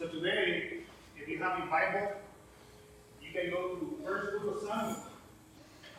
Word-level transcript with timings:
So 0.00 0.06
today, 0.06 0.78
if 1.20 1.28
you 1.28 1.36
have 1.40 1.58
your 1.58 1.66
Bible, 1.66 2.12
you 3.20 3.32
can 3.34 3.50
go 3.50 3.76
to 3.76 3.98
First 4.02 4.32
Book 4.32 4.56
of 4.56 4.66
Samuel, 4.66 4.96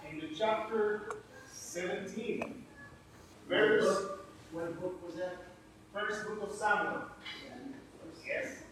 in 0.09 0.19
the 0.19 0.35
chapter 0.35 1.17
17, 1.53 2.63
verse. 3.47 4.07
What 4.53 4.81
book 4.81 5.05
was 5.05 5.17
that? 5.17 5.43
First 5.93 6.25
Book 6.25 6.49
of 6.49 6.51
Samuel. 6.51 7.03
Yes. 8.25 8.63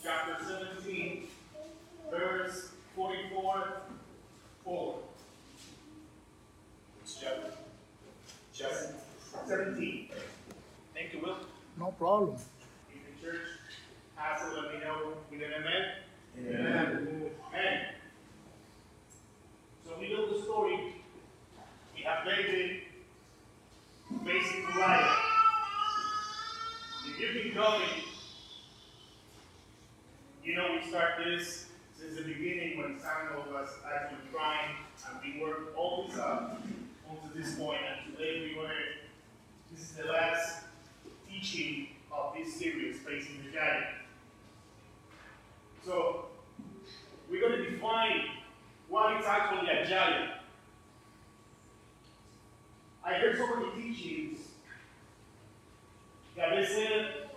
Chapter 0.00 0.44
17, 0.44 1.26
verse 2.08 2.68
44, 2.94 3.68
4. 4.62 4.98
Which 7.02 7.20
chapter? 7.20 7.50
Chapter 8.54 8.94
17. 9.48 10.08
Thank 10.94 11.14
you, 11.14 11.20
Will. 11.20 11.38
No 11.76 11.90
problem. 11.98 12.36
The 12.92 13.26
church 13.26 13.40
has 14.16 14.42
it, 14.42 14.56
let 14.56 14.72
me 14.72 14.80
know. 14.80 15.14
We 15.30 15.38
did 15.38 15.50
amen? 15.52 15.84
Amen. 16.38 17.30
Amen. 17.48 17.80
So 19.84 19.92
we 19.98 20.12
know 20.12 20.32
the 20.32 20.42
story. 20.42 20.94
We 21.96 22.02
have 22.02 22.24
David 22.24 22.80
facing 24.24 24.64
Goliath. 24.72 25.18
If 27.06 27.20
you've 27.20 27.44
been 27.44 27.52
coming, 27.52 27.88
you 30.42 30.56
know 30.56 30.78
we 30.80 30.88
start 30.88 31.12
this 31.24 31.66
since 31.98 32.16
the 32.16 32.22
beginning 32.22 32.78
when 32.78 32.98
Samuel 33.00 33.44
was 33.52 33.68
actually 33.86 34.18
trying 34.32 34.76
and 35.08 35.18
we 35.22 35.40
worked 35.40 35.76
all 35.76 36.06
this 36.08 36.18
up 36.18 36.60
onto 37.08 37.40
this 37.40 37.54
point 37.56 37.80
and 37.80 38.16
today 38.16 38.40
we 38.40 38.54
to, 38.60 38.68
this 39.72 39.90
is 39.90 39.92
the 39.92 40.04
last 40.04 40.64
teaching 41.28 41.88
of 42.12 42.34
this 42.36 42.54
series, 42.54 42.98
Facing 42.98 43.42
the 43.44 43.50
Giant. 43.50 44.03
So, 45.84 46.26
we're 47.30 47.46
going 47.46 47.62
to 47.62 47.70
define 47.70 48.22
what 48.88 49.20
is 49.20 49.26
actually 49.26 49.68
a 49.68 49.86
giant. 49.86 50.30
I 53.04 53.14
heard 53.14 53.36
so 53.36 53.54
many 53.54 53.82
teachings 53.82 54.38
that 56.36 56.50
they 56.56 56.64
said 56.64 57.28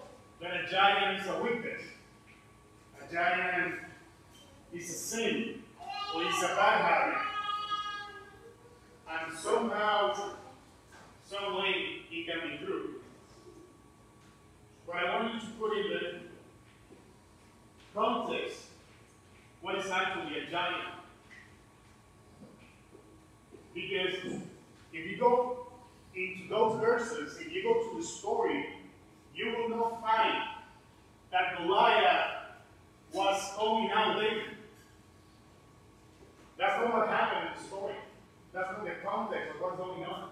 that 0.41 0.51
a 0.63 0.71
giant 0.71 1.19
is 1.19 1.27
a 1.27 1.43
weakness. 1.43 1.81
A 3.05 3.13
giant 3.13 3.75
is 4.73 4.89
a 4.89 4.93
sin 4.93 5.63
or 6.15 6.23
it's 6.23 6.41
a 6.41 6.47
bad 6.47 6.81
habit. 6.81 7.17
And 9.09 9.37
somehow, 9.37 10.31
some 11.25 11.55
way, 11.57 12.03
it 12.09 12.27
can 12.27 12.49
be 12.49 12.65
true. 12.65 13.01
But 14.85 14.95
I 14.95 15.19
want 15.19 15.33
you 15.33 15.39
to 15.41 15.47
put 15.59 15.77
in 15.77 15.83
the 15.89 16.26
context 17.97 18.59
what 19.61 19.75
is 19.75 19.89
actually 19.89 20.37
a 20.37 20.51
giant. 20.51 20.93
Because 23.73 24.41
if 24.93 25.11
you 25.11 25.17
go 25.17 25.67
into 26.15 26.47
those 26.47 26.79
verses, 26.79 27.37
if 27.39 27.51
you 27.51 27.63
go 27.63 27.89
to 27.89 27.97
the 27.97 28.05
story, 28.05 28.67
you 29.35 29.55
will 29.57 29.69
not 29.69 30.01
find 30.01 30.43
that 31.31 31.57
Goliath 31.57 32.29
was 33.13 33.51
calling 33.55 33.89
out 33.91 34.19
David. 34.19 34.43
That's 36.57 36.79
not 36.81 36.93
what 36.93 37.09
happened 37.09 37.49
in 37.49 37.61
the 37.61 37.67
story. 37.67 37.95
That's 38.53 38.69
not 38.69 38.85
the 38.85 38.91
context 39.03 39.55
of 39.55 39.61
what's 39.61 39.77
going 39.77 40.03
on. 40.05 40.29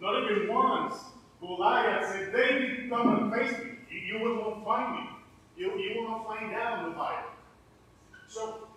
Not 0.00 0.30
even 0.30 0.52
once 0.52 0.94
Goliath 1.40 2.10
said, 2.10 2.32
David, 2.32 2.90
come 2.90 3.24
and 3.24 3.34
face 3.34 3.58
me. 3.64 3.73
You, 3.94 4.00
you 4.00 4.24
will 4.24 4.36
not 4.36 4.64
find 4.64 4.94
me. 4.96 5.10
You, 5.56 5.78
you 5.78 6.00
will 6.00 6.08
not 6.08 6.26
find 6.26 6.54
out 6.54 6.84
in 6.84 6.90
the 6.90 6.96
Bible. 6.96 7.30
So, 8.26 8.68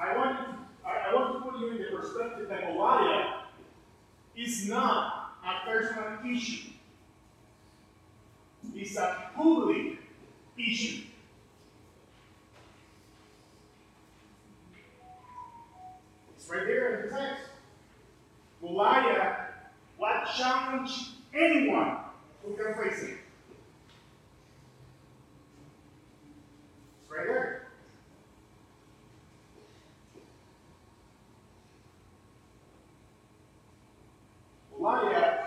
I 0.00 0.16
want, 0.16 0.38
to, 0.38 0.88
I, 0.88 1.10
I 1.10 1.14
want 1.14 1.34
to 1.34 1.50
put 1.50 1.60
you 1.60 1.70
in 1.72 1.78
the 1.78 1.96
perspective 1.96 2.48
that 2.48 2.72
Goliath 2.72 3.46
is 4.36 4.68
not 4.68 5.34
a 5.44 5.68
personal 5.68 6.18
issue. 6.26 6.70
It's 8.74 8.96
a 8.96 9.30
public 9.34 9.98
issue. 10.56 11.02
It's 16.36 16.48
right 16.48 16.66
there 16.66 17.02
in 17.02 17.10
the 17.10 17.16
text. 17.16 17.42
Goliath 18.60 19.52
what 20.02 20.28
challenge 20.36 21.10
anyone 21.34 21.98
who 22.44 22.54
can 22.56 22.74
face 22.74 23.02
it. 23.04 23.18
It's 27.00 27.10
right 27.10 27.26
there. 27.26 27.66
Goliath 34.76 35.40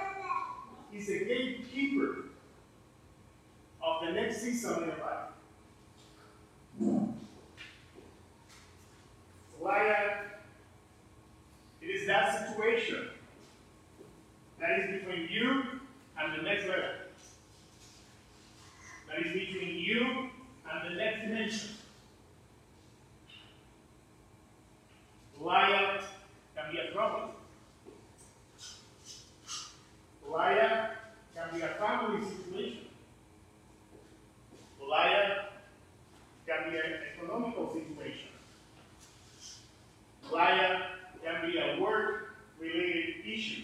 is 0.93 1.09
a 1.09 1.25
gatekeeper 1.25 2.25
of 4.47 4.53
the 4.53 4.61
next 4.61 4.61
season 4.61 4.83
in 4.83 4.89
your 4.89 4.97
life. 4.97 5.31
Goliath, 9.57 10.17
it 11.81 11.85
is 11.85 12.07
that 12.07 12.49
situation 12.49 13.07
that 14.59 14.79
is 14.79 14.99
between 14.99 15.27
you 15.29 15.63
and 16.19 16.39
the 16.39 16.43
next 16.43 16.67
level. 16.67 16.83
That 19.07 19.25
is 19.25 19.33
between 19.33 19.77
you 19.77 20.29
and 20.71 20.91
the 20.91 20.95
next 20.97 21.21
dimension. 21.21 21.69
Goliath 25.37 26.05
can 26.55 26.71
be 26.71 26.79
a 26.79 26.95
problem. 26.95 27.29
Goliath 30.25 30.91
can 31.35 31.59
be 31.59 31.61
a 31.61 31.67
family 31.67 32.25
situation. 32.25 32.85
Goliath 34.85 35.37
can 36.47 36.71
be 36.71 36.77
an 36.77 36.93
economical 37.17 37.73
situation. 37.73 38.29
Goliath 40.29 40.81
can 41.23 41.51
be 41.51 41.57
a 41.57 41.81
work 41.81 42.35
related 42.59 43.25
issue. 43.25 43.63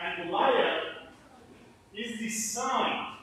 And 0.00 0.28
Goliath 0.30 0.84
is 1.94 2.18
designed 2.18 3.16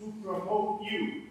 to 0.00 0.12
promote 0.22 0.80
you. 0.82 1.22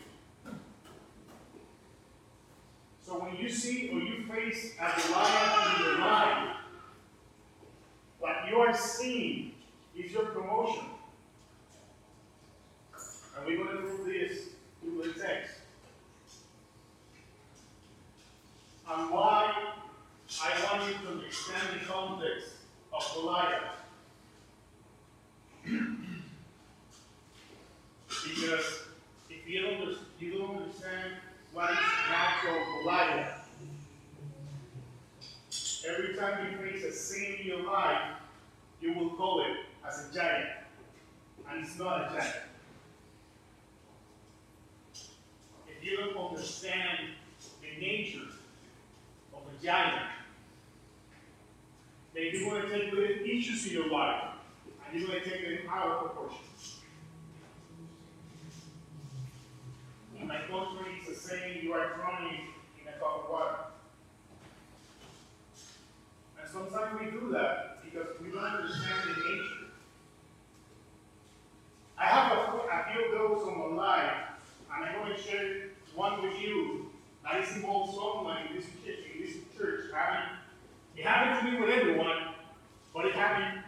So 3.05 3.23
when 3.23 3.36
you 3.47 3.53
see 3.53 3.89
or 3.89 3.99
you 3.99 4.25
face 4.25 4.73
a 4.77 5.01
Goliath 5.01 5.77
in 5.77 5.85
your 5.85 5.99
life, 5.99 6.49
what 8.19 8.35
you 8.49 8.57
are 8.57 8.75
seeing 8.75 9.53
is 9.97 10.11
your 10.11 10.25
promotion. 10.25 10.83
And 13.37 13.45
we're 13.45 13.63
going 13.63 13.77
to 13.77 13.83
prove 13.83 14.05
this 14.05 14.49
through 14.81 15.01
the 15.03 15.19
text. 15.19 15.53
And 18.89 19.11
why 19.11 19.53
I 20.43 20.77
want 20.77 20.91
you 20.91 20.97
to 21.05 21.13
understand 21.13 21.79
the 21.79 21.85
context 21.85 22.49
of 22.91 23.11
Goliath. 23.15 23.63
because 28.23 28.83
if 29.29 29.47
you 29.47 29.61
don't, 29.61 29.97
you 30.19 30.37
don't 30.37 30.57
understand 30.57 31.13
what 31.53 31.71
is 31.71 31.77
natural 32.09 32.65
Goliath, 32.83 33.37
every 35.87 36.15
time 36.15 36.51
you 36.51 36.57
face 36.57 36.83
a 36.83 36.91
sin 36.91 37.37
in 37.41 37.47
your 37.47 37.63
life, 37.63 38.01
you 38.81 38.93
will 38.93 39.11
call 39.11 39.41
it 39.41 39.57
as 39.87 40.09
a 40.09 40.13
giant. 40.13 40.49
And 41.49 41.63
it's 41.63 41.77
not 41.79 42.11
a 42.11 42.15
giant. 42.15 42.35
If 45.67 45.83
you 45.83 45.97
don't 45.97 46.17
understand 46.17 47.09
the 47.61 47.81
nature 47.81 48.27
of 49.33 49.41
a 49.41 49.63
giant, 49.63 50.03
then 52.13 52.23
you're 52.31 52.49
going 52.49 52.61
to 52.63 52.69
take 52.69 52.91
little 52.91 53.25
issues 53.25 53.67
in 53.67 53.73
your 53.73 53.89
life 53.89 54.23
and 55.07 55.25
you're 55.25 55.41
going 55.41 55.57
to 55.57 55.57
take 55.57 55.69
out 55.69 55.87
of 55.87 55.99
proportion. 56.01 56.45
In 60.19 60.27
my 60.27 60.41
country, 60.41 60.99
it's 60.99 61.09
a 61.09 61.27
saying 61.27 61.63
you 61.63 61.73
are 61.73 61.95
drowning 61.95 62.47
in 62.81 62.87
a 62.87 62.99
cup 62.99 63.23
of 63.23 63.29
water. 63.29 63.55
And 66.39 66.49
sometimes 66.51 66.99
we 66.99 67.11
do 67.11 67.29
that 67.31 67.83
because 67.85 68.19
we 68.21 68.31
don't 68.31 68.43
understand 68.43 69.03
the 69.05 69.21
nature. 69.21 69.67
I 71.97 72.05
have 72.05 72.31
a, 72.31 72.41
a 72.51 72.85
few 72.91 73.05
of 73.05 73.11
those 73.11 73.47
on 73.47 73.75
my 73.75 73.81
life, 73.81 74.13
and 74.75 74.85
I'm 74.85 74.95
going 75.03 75.15
to 75.15 75.21
share 75.21 75.69
one 75.95 76.21
with 76.21 76.39
you 76.41 76.91
that 77.23 77.43
is 77.43 77.55
involved 77.55 77.95
someone 77.95 78.37
in 78.47 78.55
this, 78.55 78.65
in 78.85 79.25
this 79.25 79.35
church 79.57 79.85
having 79.93 80.37
it 80.95 81.05
happened 81.05 81.47
to 81.47 81.53
me 81.53 81.61
with 81.61 81.69
everyone, 81.69 82.33
but 82.93 83.05
it 83.05 83.13
happened 83.13 83.63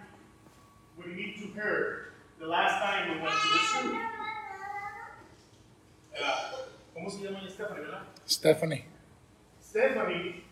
with 0.97 1.15
me 1.15 1.36
too. 1.38 1.49
to 1.49 1.49
her 1.60 2.14
the 2.40 2.48
last 2.48 2.82
time 2.84 3.16
we 3.16 3.22
went 3.22 3.34
to 3.34 3.48
the 3.48 3.90
zoo. 3.90 4.00
Uh, 6.22 6.52
¿Cómo 6.96 7.10
se 7.10 7.24
llama 7.24 7.50
Stephanie, 7.50 7.82
verdad? 7.82 8.02
Stephanie. 8.26 8.86
Stephanie 9.62 10.44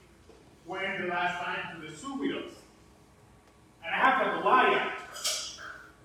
went 0.66 1.02
the 1.02 1.08
last 1.08 1.44
time 1.44 1.76
to 1.76 1.88
the 1.88 1.96
zoo 1.96 2.16
with 2.20 2.36
us. 2.36 2.52
And 3.84 3.94
I 3.94 3.98
have 3.98 4.28
a 4.28 4.42
Goliath. 4.42 4.94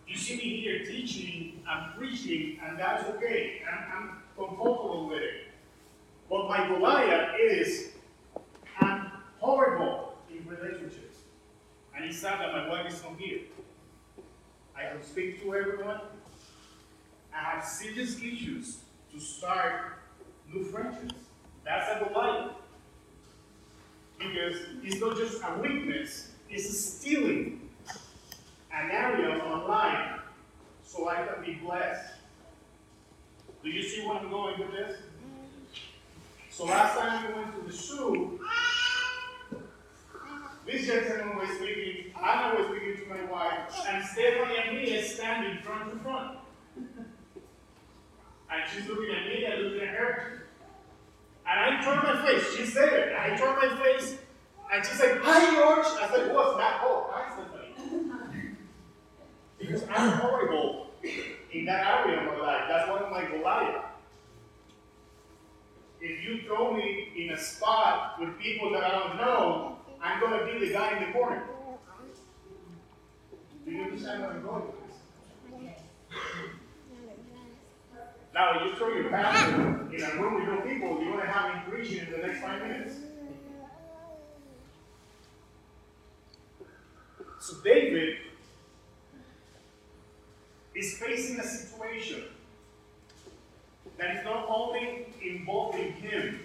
You 0.07 0.17
see 0.17 0.37
me 0.37 0.61
here 0.61 0.85
teaching 0.85 1.63
and 1.69 1.95
preaching, 1.97 2.59
and 2.65 2.79
that's 2.79 3.05
okay. 3.11 3.63
I'm, 3.71 4.11
I'm 4.39 4.47
comfortable 4.57 5.09
with 5.09 5.23
it. 5.23 5.49
But 6.29 6.49
my 6.49 6.67
Goliath 6.69 7.35
is 7.41 7.91
I'm 8.81 9.11
horrible 9.39 10.19
in 10.31 10.47
relationships. 10.49 11.19
And 11.95 12.05
it's 12.05 12.19
sad 12.19 12.41
that 12.41 12.53
my 12.53 12.69
wife 12.69 12.93
is 12.93 13.03
not 13.03 13.19
here. 13.19 13.41
I 14.77 14.91
can 14.91 15.03
speak 15.03 15.43
to 15.43 15.55
everyone. 15.55 16.01
I 17.35 17.39
have 17.39 17.65
serious 17.65 18.17
issues 18.17 18.79
to 19.13 19.21
start 19.21 19.99
new 20.53 20.65
friendships. 20.65 21.15
That's 21.65 22.01
a 22.01 22.05
Goliath. 22.05 22.53
Because 24.19 24.57
it's 24.83 25.01
not 25.01 25.17
just 25.17 25.43
a 25.43 25.59
weakness, 25.61 26.31
it's 26.49 26.79
stealing 26.79 27.69
an 28.73 28.91
area 28.91 29.37
of 29.37 29.45
my 29.45 29.67
life 29.67 30.21
so 30.85 31.09
I 31.09 31.27
can 31.27 31.45
be 31.45 31.55
blessed. 31.55 32.15
Do 33.63 33.71
you 33.71 33.83
see 33.83 34.07
where 34.07 34.19
I'm 34.19 34.31
going 34.31 34.59
with 34.59 34.73
this? 34.73 34.99
So 36.51 36.65
last 36.65 36.99
time 36.99 37.29
we 37.29 37.35
went 37.41 37.55
to 37.57 37.67
the 37.67 37.73
zoo, 37.73 38.41
this 40.67 40.87
gentleman 40.87 41.37
was 41.37 41.49
speaking, 41.56 42.12
Anna 42.17 42.56
was 42.56 42.67
speaking 42.69 43.05
to 43.05 43.11
my 43.11 43.25
wife, 43.25 43.87
and 43.88 44.05
Stephanie 44.05 44.56
and 44.64 44.76
me 44.76 44.99
are 44.99 45.03
standing 45.03 45.62
front 45.62 45.93
to 45.93 45.99
front. 45.99 46.38
And 46.76 48.62
she's 48.73 48.87
looking 48.87 49.14
at 49.14 49.26
me, 49.26 49.47
I'm 49.47 49.61
looking 49.61 49.81
at 49.81 49.94
her. 49.94 50.47
And 51.47 51.79
I 51.79 51.82
turn 51.82 51.97
my 51.97 52.26
face, 52.26 52.55
she's 52.55 52.75
there. 52.75 53.09
And 53.09 53.32
I 53.32 53.37
turn 53.37 53.56
my 53.56 53.82
face, 53.82 54.19
and 54.73 54.87
she's 54.87 55.00
like, 55.00 55.19
Hi, 55.23 55.55
George. 55.55 55.87
I 56.00 56.11
said, 56.14 56.35
What's 56.35 56.56
that? 56.59 56.81
Oh, 56.82 57.11
hi, 57.11 57.32
Stephanie. 57.35 58.56
Because 59.58 59.85
I'm 59.88 60.12
horrible 60.19 60.88
in 61.53 61.65
that 61.65 62.06
area 62.06 62.20
of 62.20 62.26
my 62.26 62.47
life. 62.47 62.65
That's 62.69 62.88
one 62.91 63.03
of 63.03 63.11
my 63.11 63.25
Goliath. 63.25 63.85
If 66.00 66.25
you 66.25 66.43
throw 66.47 66.75
me 66.75 67.12
in 67.17 67.31
a 67.31 67.38
spot 67.38 68.17
with 68.20 68.38
people 68.38 68.73
that 68.73 68.82
I 68.82 68.91
don't 68.91 69.17
know, 69.17 69.72
I'm 70.03 70.21
going 70.21 70.39
to 70.39 70.45
be 70.53 70.67
the 70.67 70.73
guy 70.73 70.99
in 70.99 71.07
the 71.07 71.13
corner. 71.13 71.45
Do 73.65 73.71
you 73.71 73.83
understand 73.85 74.23
where 74.23 74.31
I'm 74.33 74.43
going 74.43 74.63
with 74.67 74.75
this? 74.89 74.97
Now, 78.35 78.65
you 78.65 78.75
throw 78.75 78.95
your 78.95 79.11
pastor 79.11 79.89
in 79.93 80.03
a 80.03 80.21
room 80.21 80.35
with 80.35 80.49
no 80.49 80.61
people, 80.63 81.03
you're 81.03 81.13
going 81.13 81.27
to 81.27 81.33
have 81.33 81.67
him 81.67 81.75
in 81.77 82.11
the 82.11 82.27
next 82.27 82.41
five 82.41 82.63
minutes. 82.63 82.97
So, 87.41 87.57
David 87.63 88.17
is 90.75 90.97
facing 90.97 91.39
a 91.39 91.45
situation 91.45 92.23
that 93.99 94.17
is 94.17 94.25
not 94.25 94.47
only 94.49 95.07
involving 95.23 95.93
him. 95.93 96.41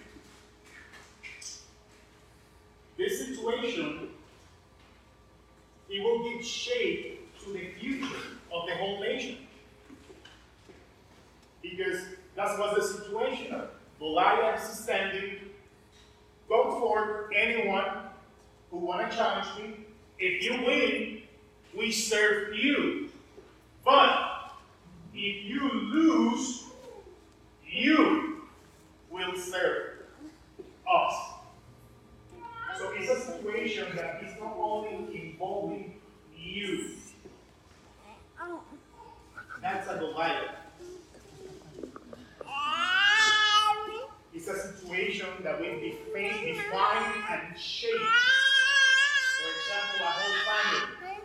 This 2.98 3.26
situation, 3.26 4.10
it 5.90 6.04
will 6.04 6.24
give 6.24 6.37
shape 6.48 7.38
to 7.44 7.54
the 7.54 7.72
future 7.80 8.16
of 8.52 8.68
the 8.68 8.76
whole 8.76 9.00
nation. 9.02 9.38
Because 11.62 12.02
that 12.36 12.58
was 12.58 12.76
the 12.76 13.00
situation. 13.00 13.62
Goliath 14.00 14.72
is 14.72 14.80
standing. 14.80 15.38
Go 16.48 16.80
for 16.80 17.30
anyone 17.36 17.86
who 18.72 18.78
want 18.78 19.10
to 19.10 19.18
challenge 19.18 19.48
me. 19.60 19.86
If 20.20 20.44
you 20.44 20.66
win, 20.66 21.22
we 21.78 21.92
serve 21.92 22.56
you. 22.56 23.10
But 23.84 24.52
if 25.14 25.46
you 25.46 25.70
lose, 25.70 26.64
you 27.66 28.44
will 29.10 29.36
serve 29.36 29.94
us. 30.92 31.14
So 32.78 32.92
it's 32.96 33.10
a 33.10 33.20
situation 33.20 33.96
that 33.96 34.24
is 34.24 34.40
not 34.40 34.56
only 34.58 35.20
involving 35.20 35.87
you. 36.58 36.92
That's 39.62 39.90
a 39.90 39.98
Goliath. 39.98 40.52
It's 44.34 44.48
a 44.48 44.74
situation 44.74 45.28
that 45.44 45.60
will 45.60 45.80
define, 45.80 46.46
define 46.46 47.24
and 47.32 47.60
shape, 47.60 47.92
for 49.40 49.50
example, 49.50 50.00
a 50.00 50.10
whole 50.10 50.36
family. 50.48 51.22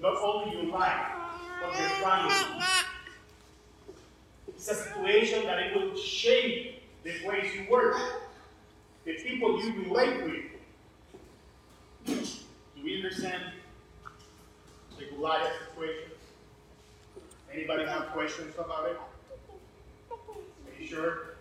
Not 0.00 0.16
only 0.22 0.56
your 0.56 0.72
life, 0.72 1.06
but 1.62 1.78
your 1.78 1.88
family. 1.88 2.64
It's 4.48 4.68
a 4.68 4.74
situation 4.74 5.44
that 5.44 5.58
it 5.60 5.74
will 5.74 5.96
shape 5.96 6.82
the 7.04 7.12
ways 7.24 7.54
you 7.54 7.70
work, 7.70 7.96
the 9.04 9.14
people 9.14 9.62
you 9.64 9.72
relate 9.84 10.24
with. 10.24 10.44
Do 12.06 12.84
we 12.84 12.96
understand 12.96 13.42
the 15.00 15.06
Goliath 15.16 15.52
situation? 15.70 16.10
Anybody 17.52 17.84
have 17.86 18.08
questions 18.08 18.54
about 18.58 18.90
it? 18.90 18.96
Are 20.10 20.80
you 20.80 20.86
sure? 20.86 21.36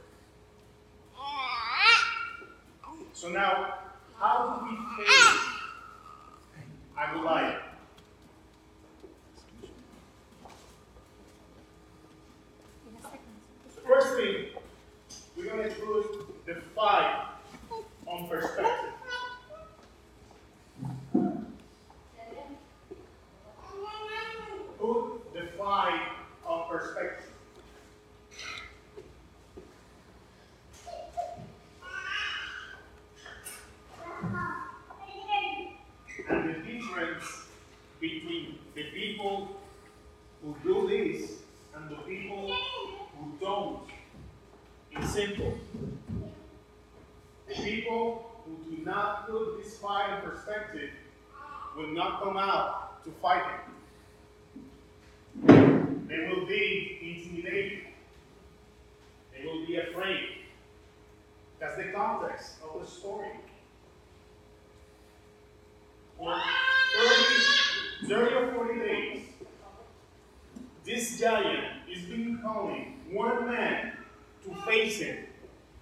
So 3.14 3.28
now, 3.30 3.80
how 4.18 4.62
do 4.62 4.66
we 4.66 5.06
face 5.06 5.40
a 6.98 7.14
Goliath? 7.14 7.64
First 13.86 14.16
thing, 14.16 14.36
we're 15.36 15.46
going 15.46 15.70
to 15.70 15.76
do 15.76 16.28
the 16.46 16.56
fight 16.76 17.26
on 18.08 18.30
perspective. 18.30 18.94
Put 24.80 25.34
the 25.34 25.44
fight 25.58 26.02
on 26.46 26.58
perspective. 26.70 27.26
And 36.30 36.50
the 36.50 36.60
difference 36.72 37.46
between 38.00 38.60
the 38.76 38.84
people 38.84 39.60
who 40.44 40.56
do 40.64 40.88
this 40.88 41.32
and 41.76 41.90
the 41.90 41.96
people 42.04 42.56
who 43.18 43.32
don't 43.42 43.82
is 44.98 45.10
simple. 45.10 45.58
The 47.48 47.56
people 47.56 48.32
who 48.46 48.76
do 48.76 48.86
not 48.86 49.28
put 49.28 49.64
this 49.64 49.78
fight 49.78 50.18
in 50.18 50.30
perspective 50.30 50.92
will 51.76 51.88
not 51.88 52.22
come 52.22 52.38
out 52.38 53.04
to 53.06 53.12
fight 53.22 53.44
him. 53.44 53.70
They 56.10 56.28
will 56.28 56.48
be 56.48 56.98
intimidated. 57.02 57.80
They 59.32 59.46
will 59.46 59.66
be 59.66 59.78
afraid. 59.78 60.26
That's 61.60 61.78
the 61.78 61.92
context 61.94 62.56
of 62.64 62.82
the 62.82 62.88
story. 62.88 63.30
For 66.18 66.36
30, 68.02 68.08
30 68.08 68.36
or 68.36 68.52
40 68.54 68.80
days, 68.80 69.24
giant 71.20 71.66
is 71.90 72.04
been 72.04 72.40
calling 72.42 72.98
one 73.12 73.46
man 73.46 73.92
to 74.44 74.56
face 74.62 75.00
him 75.00 75.18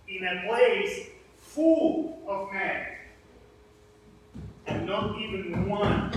in 0.08 0.26
a 0.26 0.48
place 0.48 1.08
full 1.36 2.24
of 2.28 2.52
men. 2.52 2.88
And 4.66 4.88
not 4.88 5.20
even 5.20 5.70
one 5.70 6.12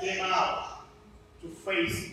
came 0.00 0.20
out 0.22 0.86
to 1.42 1.48
face 1.48 2.12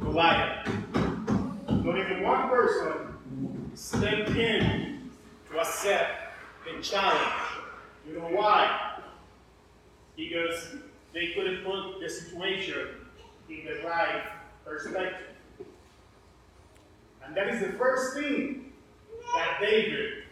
Goliath. 0.00 0.68
Not 0.94 1.96
even 1.96 2.22
one 2.22 2.48
person 2.50 3.70
stepped 3.74 4.30
in 4.30 5.10
to 5.50 5.58
accept 5.58 6.34
the 6.64 6.82
challenge. 6.82 7.42
You 8.06 8.18
know 8.18 8.28
why? 8.28 8.98
Because 10.14 10.74
they 11.14 11.32
couldn't 11.34 11.64
put 11.64 12.00
the 12.00 12.08
situation 12.08 12.99
in 13.50 13.64
the 13.64 13.86
right 13.86 14.22
perspective. 14.64 15.26
And 17.24 17.36
that 17.36 17.48
is 17.48 17.60
the 17.60 17.72
first 17.78 18.14
thing 18.14 18.72
that 19.34 19.58
David 19.60 20.24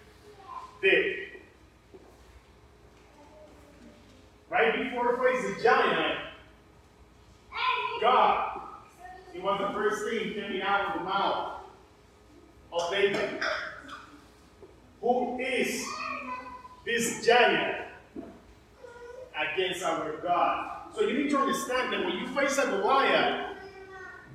did. 0.80 1.16
Right 4.48 4.82
before 4.82 5.22
facing 5.22 5.56
the 5.56 5.62
giant, 5.62 6.18
God, 8.00 8.60
It 9.34 9.42
was 9.42 9.60
the 9.60 9.72
first 9.72 10.04
thing 10.08 10.34
coming 10.34 10.62
out 10.62 10.88
of 10.88 10.98
the 10.98 11.04
mouth 11.04 11.60
of 12.72 12.90
David. 12.90 13.40
Who 15.00 15.38
is 15.38 15.86
this 16.84 17.24
giant 17.24 17.86
against 19.36 19.84
our 19.84 20.16
God? 20.16 20.77
So 20.98 21.06
you 21.06 21.16
need 21.16 21.30
to 21.30 21.38
understand 21.38 21.92
that 21.92 22.04
when 22.04 22.18
you 22.18 22.26
face 22.34 22.58
a 22.58 22.66
Goliath, 22.66 23.56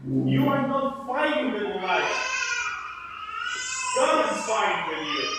you 0.08 0.48
are 0.48 0.66
not 0.66 1.06
fighting 1.06 1.52
the 1.52 1.60
Goliath. 1.60 2.08
God 3.98 4.32
is 4.32 4.46
fighting 4.46 4.98
with 4.98 5.08
you. 5.10 5.30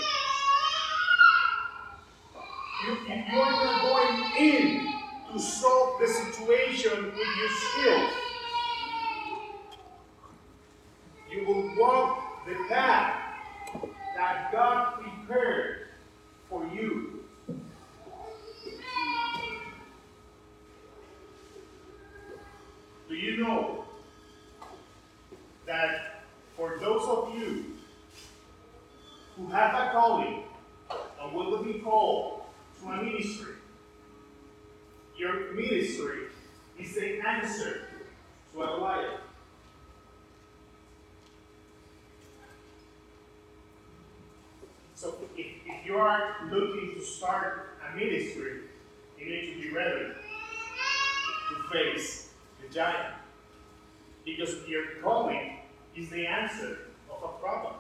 You, 2.85 2.93
you 3.33 3.41
are 3.41 3.53
not 3.53 3.83
going 3.83 4.49
in 4.51 4.93
to 5.33 5.41
solve 5.41 5.99
the 5.99 6.09
situation 6.09 7.05
with 7.07 7.15
your 7.15 7.51
skills. 7.73 8.13
You 11.31 11.47
will 11.47 11.75
walk 11.79 12.47
the 12.47 12.55
path 12.69 13.15
that 14.15 14.53
God 14.53 15.01
prepared 15.01 15.89
for 16.51 16.67
you. 16.67 17.14
Do 23.15 23.21
you 23.21 23.37
know 23.37 23.85
that 25.67 26.25
for 26.57 26.79
those 26.81 27.07
of 27.07 27.39
you 27.39 27.77
who 29.37 29.47
have 29.53 29.73
a 29.73 29.93
calling 29.93 30.43
and 31.23 31.33
will 31.33 31.63
be 31.63 31.75
called 31.75 32.43
to 32.81 32.89
a 32.89 33.03
ministry, 33.05 33.55
your 35.17 35.53
ministry 35.53 36.25
is 36.77 36.97
the 36.97 37.21
answer 37.25 37.83
to 38.53 38.63
a 38.65 38.71
life. 38.83 39.21
So 44.97 45.15
if, 45.37 45.47
if 45.69 45.87
you 45.87 45.99
are 45.99 46.35
looking 46.51 46.95
to 46.97 47.01
start 47.01 47.79
a 47.89 47.97
ministry, 47.97 48.63
you 49.17 49.27
need 49.27 49.55
to 49.55 49.63
be 49.63 49.71
ready 49.73 50.07
to 51.49 51.69
face 51.71 52.24
giant. 52.73 53.15
Because 54.25 54.57
your 54.69 55.03
calling 55.03 55.59
is 55.97 56.11
the 56.11 56.27
answer 56.27 56.79
of 57.11 57.23
a 57.23 57.39
problem. 57.39 57.75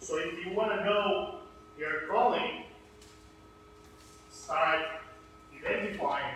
So 0.00 0.16
if 0.16 0.44
you 0.44 0.54
want 0.54 0.72
to 0.72 0.84
know 0.84 1.40
your 1.78 2.08
calling, 2.10 2.64
start 4.30 4.80
identifying 5.54 6.34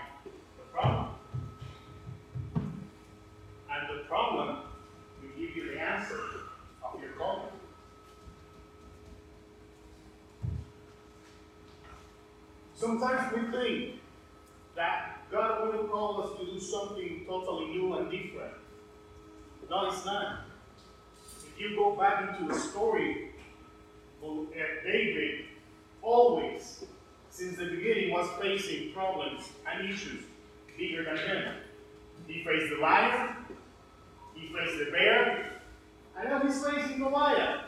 the 0.57 0.65
problem. 0.73 1.09
And 3.71 3.99
the 3.99 4.05
problem 4.05 4.59
will 5.21 5.29
give 5.31 5.57
you 5.57 5.73
the 5.73 5.81
answer 5.81 6.21
of 6.85 7.01
your 7.01 7.13
calling. 7.13 7.51
Sometimes 12.75 13.33
we 13.35 13.53
think 13.53 14.01
that 14.75 15.31
God 15.31 15.73
will 15.73 15.85
call 15.85 16.23
us 16.23 16.39
to 16.39 16.47
do 16.47 16.61
something 16.61 17.25
totally 17.27 17.67
new 17.67 17.95
and 17.95 18.11
different. 18.11 18.55
No, 19.71 19.89
it's 19.89 20.05
not. 20.05 20.45
If 21.47 21.61
you 21.61 21.77
go 21.77 21.97
back 21.97 22.29
into 22.41 22.53
the 22.53 22.59
story, 22.59 23.31
well, 24.21 24.47
uh, 24.53 24.87
David 24.87 25.47
always, 26.03 26.85
since 27.31 27.57
the 27.57 27.67
beginning, 27.67 28.11
was 28.11 28.29
facing 28.41 28.93
problems 28.93 29.49
and 29.67 29.89
issues 29.89 30.25
bigger 30.77 31.05
than 31.05 31.17
him. 31.17 31.55
He 32.27 32.45
faced 32.45 32.71
the 32.71 32.81
lion, 32.81 33.37
he 34.35 34.53
faced 34.53 34.79
the 34.79 34.91
bear, 34.91 35.61
and 36.19 36.29
now 36.29 36.41
he's 36.41 36.65
facing 36.65 36.99
Goliath. 36.99 37.63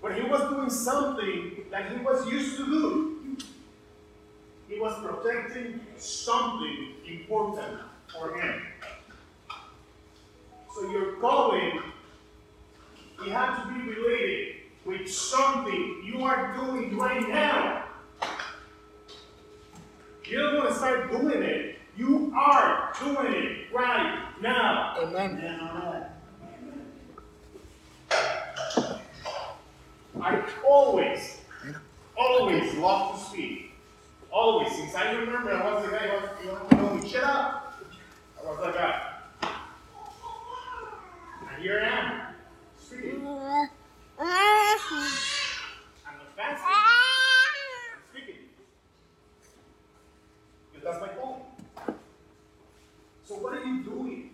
But 0.00 0.16
he 0.16 0.22
was 0.22 0.50
doing 0.50 0.70
something 0.70 1.64
that 1.70 1.92
he 1.92 2.04
was 2.04 2.28
used 2.28 2.56
to 2.58 2.66
do. 2.66 3.21
He 4.72 4.80
was 4.80 4.94
protecting 5.04 5.80
something 5.98 6.94
important 7.06 7.78
for 8.10 8.38
him. 8.38 8.62
So 10.74 10.90
your 10.90 11.16
calling, 11.16 11.82
it 13.26 13.32
had 13.32 13.62
to 13.62 13.74
be 13.74 13.90
related 13.90 14.56
with 14.86 15.12
something 15.12 16.02
you 16.02 16.24
are 16.24 16.56
doing 16.56 16.96
right 16.96 17.28
now. 17.28 17.84
You 20.24 20.38
don't 20.38 20.56
want 20.56 20.70
to 20.70 20.74
start 20.74 21.10
doing 21.10 21.42
it. 21.42 21.76
You 21.94 22.32
are 22.34 22.94
doing 22.98 23.34
it 23.34 23.74
right 23.74 24.26
now. 24.40 24.96
Amen. 25.02 26.06
I 30.22 30.42
always, 30.66 31.42
always 32.16 32.74
love 32.76 33.18
to 33.18 33.24
speak. 33.26 33.71
Always. 34.32 34.72
Since 34.74 34.94
I 34.94 35.12
remember, 35.12 35.52
I 35.52 35.74
was 35.74 35.84
the 35.84 35.90
guy 35.90 36.08
who 36.08 36.14
was, 36.26 36.30
you 36.72 36.78
know, 36.78 36.94
me, 36.94 37.08
shut 37.08 37.24
up. 37.24 37.82
I 38.40 38.50
was 38.50 38.58
like 38.60 38.74
that. 38.74 39.22
And 41.52 41.62
here 41.62 41.80
I 41.84 41.86
am, 41.86 42.34
speaking. 42.80 43.26
I'm 43.26 43.68
the 46.18 46.30
fastest. 46.36 46.64
I'm 46.66 48.00
speaking. 48.10 48.40
Because 50.72 50.84
that's 50.84 51.00
my 51.00 51.08
calling. 51.08 51.42
So 53.24 53.34
what 53.34 53.52
are 53.54 53.64
you 53.64 53.82
doing? 53.82 54.30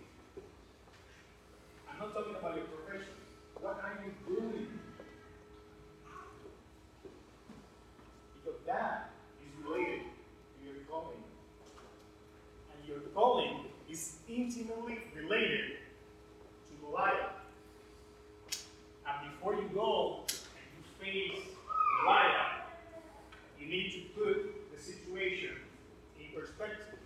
I'm 1.91 1.99
not 1.99 2.13
talking 2.13 2.35
about 2.35 2.55
your 2.55 2.65
profession. 2.65 3.13
What 3.61 3.81
are 3.83 3.99
you 4.03 4.11
doing? 4.25 4.67
Because 8.43 8.59
that 8.65 9.11
is 9.43 9.65
related 9.65 10.01
to 10.01 10.65
your 10.65 10.83
calling. 10.89 11.23
And 12.73 12.87
your 12.87 12.99
calling 13.19 13.65
is 13.91 14.15
intimately 14.29 14.97
related 15.13 15.71
to 16.69 16.85
Goliath. 16.85 17.35
And 19.05 19.31
before 19.31 19.55
you 19.55 19.69
go 19.73 20.23
and 20.29 20.67
you 20.77 20.83
face 21.01 21.43
Goliath, 21.99 22.63
you 23.59 23.67
need 23.67 23.91
to 23.91 23.99
put 24.17 24.71
the 24.73 24.81
situation 24.81 25.57
in 26.17 26.39
perspective. 26.39 26.99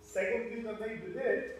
Second 0.00 0.50
thing 0.50 0.62
that 0.62 0.78
they 0.78 0.94
did 0.94 1.54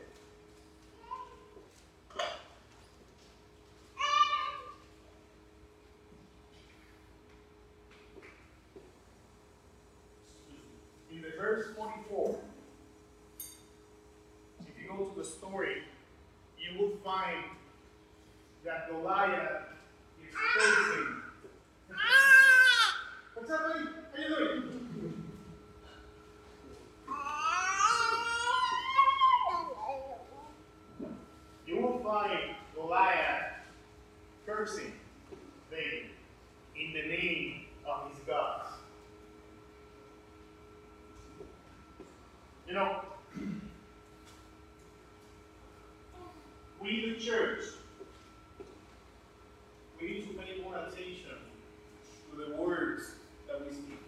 in 11.11 11.23
the 11.23 11.31
verse 11.55 11.67
44, 11.77 12.41
if 14.61 14.67
you 14.83 14.89
go 14.89 15.05
to 15.05 15.17
the 15.17 15.25
story, 15.25 15.83
you 16.59 16.81
will 16.81 16.97
find 17.05 17.45
that 18.65 18.91
Goliath 18.91 19.63
is 20.21 20.35
facing. 20.57 21.07
What's 23.35 23.51
up, 23.53 23.61
buddy? 23.69 23.85
How 24.17 24.23
you 24.23 24.29
doing? 24.37 24.63
You 31.69 31.81
will 31.81 31.99
find 32.01 32.57
Goliath 32.75 33.45
cursing 34.45 34.95
David 35.71 36.11
in 36.75 36.93
the 36.95 37.09
name 37.09 37.67
of 37.87 38.11
his 38.11 38.19
gods. 38.27 38.75
You 42.67 42.73
know, 42.81 43.03
we 46.81 47.15
the 47.15 47.21
church, 47.23 47.65
we 50.01 50.09
need 50.09 50.29
to 50.29 50.35
pay 50.43 50.63
more 50.63 50.75
attention 50.77 51.37
to 52.31 52.37
the 52.37 52.57
words 52.57 53.17
that 53.47 53.61
we 53.65 53.73
speak. 53.75 54.01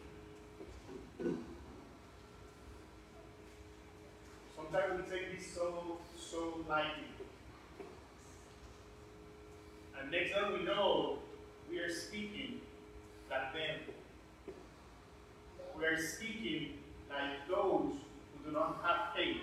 This 5.37 5.55
so, 5.55 5.99
so 6.19 6.65
lightly. 6.69 7.05
And 10.01 10.11
next 10.11 10.33
time 10.33 10.53
we 10.53 10.65
know, 10.65 11.19
we 11.71 11.79
are 11.79 11.91
speaking 11.91 12.61
like 13.31 13.53
them. 13.53 14.55
We 15.77 15.85
are 15.85 16.01
speaking 16.01 16.75
like 17.11 17.49
those 17.49 17.93
who 17.93 18.51
do 18.51 18.53
not 18.53 18.81
have 18.83 19.15
faith. 19.15 19.43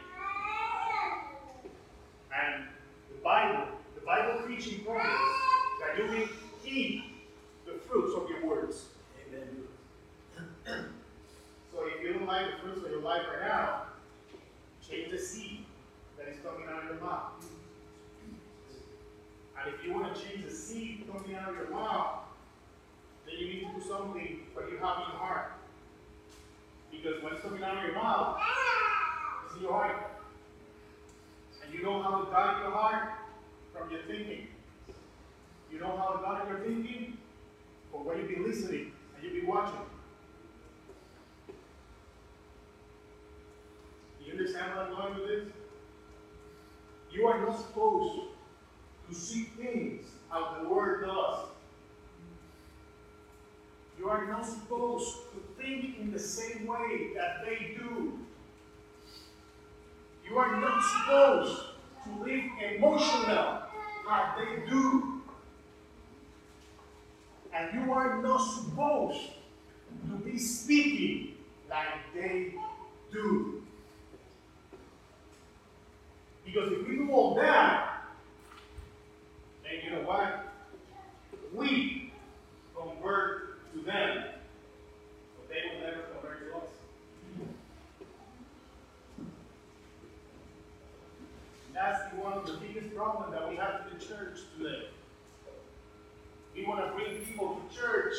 And 2.35 2.65
the 3.09 3.21
Bible, 3.23 3.67
the 3.95 4.01
Bible 4.01 4.41
preaching 4.45 4.83
promises 4.83 5.11
that 5.81 5.97
you 5.97 6.05
will 6.05 6.27
eat 6.65 7.03
the 7.65 7.73
fruits 7.73 8.13
of 8.15 8.29
your 8.29 8.45
words. 8.45 8.85
Amen. 9.27 9.63
life 13.03 13.21
right 13.29 13.47
now, 13.47 13.83
change 14.87 15.11
the 15.11 15.17
seed 15.17 15.65
that 16.23 16.27
is 16.27 16.39
coming 16.41 16.67
out 16.69 16.83
of 16.83 16.89
your 16.89 17.01
mouth. 17.01 17.45
And 19.59 19.73
if 19.73 19.85
you 19.85 19.93
want 19.93 20.15
to 20.15 20.21
change 20.21 20.45
the 20.45 20.51
seed 20.51 21.05
coming 21.11 21.35
out 21.35 21.49
of 21.49 21.55
your 21.55 21.69
mouth, 21.69 22.19
then 23.25 23.35
you 23.37 23.47
need 23.47 23.59
to 23.61 23.79
do 23.79 23.87
something 23.87 24.39
what 24.53 24.69
you 24.71 24.77
have 24.77 24.97
in 24.97 25.03
your 25.09 25.19
heart. 25.19 25.53
Because 26.91 27.23
when 27.23 27.33
it's 27.33 27.41
coming 27.41 27.63
out 27.63 27.77
of 27.77 27.83
your 27.83 27.95
mouth, 27.95 28.39
it's 29.45 29.55
in 29.55 29.63
your 29.63 29.73
heart. 29.73 30.11
And 31.63 31.73
you 31.73 31.83
know 31.83 32.01
how 32.01 32.23
to 32.23 32.31
guide 32.31 32.61
your 32.63 32.71
heart 32.71 33.09
from 33.73 33.91
your 33.91 34.01
thinking. 34.03 34.47
You 35.71 35.79
know 35.79 35.97
how 35.97 36.13
to 36.15 36.23
guide 36.23 36.47
your 36.49 36.59
thinking? 36.59 37.17
For 37.91 38.03
what 38.03 38.17
you 38.17 38.23
be 38.23 38.41
listening 38.41 38.91
and 39.15 39.23
you 39.23 39.41
be 39.41 39.45
watching. 39.45 39.79
Do 44.23 44.25
you 44.25 44.31
understand 44.31 44.75
what 44.75 44.82
I'm 44.82 44.82
going 44.95 45.15
with 45.15 45.27
this? 45.27 45.53
You 47.11 47.27
are 47.27 47.45
not 47.45 47.57
supposed 47.59 48.27
to 49.09 49.15
see 49.15 49.43
things 49.57 50.07
how 50.29 50.57
the 50.61 50.69
world 50.69 51.05
does. 51.05 51.49
You 53.99 54.09
are 54.09 54.25
not 54.27 54.45
supposed 54.45 55.15
to 55.33 55.61
think 55.61 55.99
in 55.99 56.11
the 56.11 56.19
same 56.19 56.65
way 56.65 57.11
that 57.15 57.45
they 57.45 57.75
do. 57.77 58.19
You 60.27 60.37
are 60.37 60.59
not 60.59 60.83
supposed 60.83 61.61
to 62.03 62.23
live 62.23 62.43
emotional 62.75 63.63
like 64.07 64.37
they 64.37 64.69
do. 64.69 65.21
And 67.53 67.73
you 67.73 67.93
are 67.93 68.21
not 68.21 68.39
supposed 68.39 69.29
to 70.09 70.15
be 70.17 70.39
speaking 70.39 71.35
like 71.69 72.13
they 72.15 72.55
do. 73.11 73.52
Because 76.53 76.71
if 76.71 76.87
we 76.87 76.97
do 76.97 77.09
all 77.11 77.33
that, 77.35 78.03
then 79.63 79.71
you 79.83 79.89
know 79.89 80.07
what? 80.07 80.53
We 81.51 82.13
convert 82.75 83.73
to 83.73 83.79
them, 83.79 84.23
but 85.35 85.49
they 85.49 85.61
will 85.67 85.81
never 85.81 86.03
convert 86.13 86.51
to 86.51 86.57
us. 86.57 86.63
And 91.67 91.75
That's 91.75 92.13
one 92.13 92.33
of 92.33 92.45
the 92.45 92.53
biggest 92.53 92.95
problems 92.95 93.33
that 93.33 93.49
we 93.49 93.55
have 93.55 93.81
in 93.91 93.97
the 93.97 94.05
church 94.05 94.41
today. 94.55 94.89
We 96.55 96.67
want 96.67 96.85
to 96.85 96.93
bring 96.93 97.25
people 97.25 97.59
to 97.67 97.75
church 97.75 98.13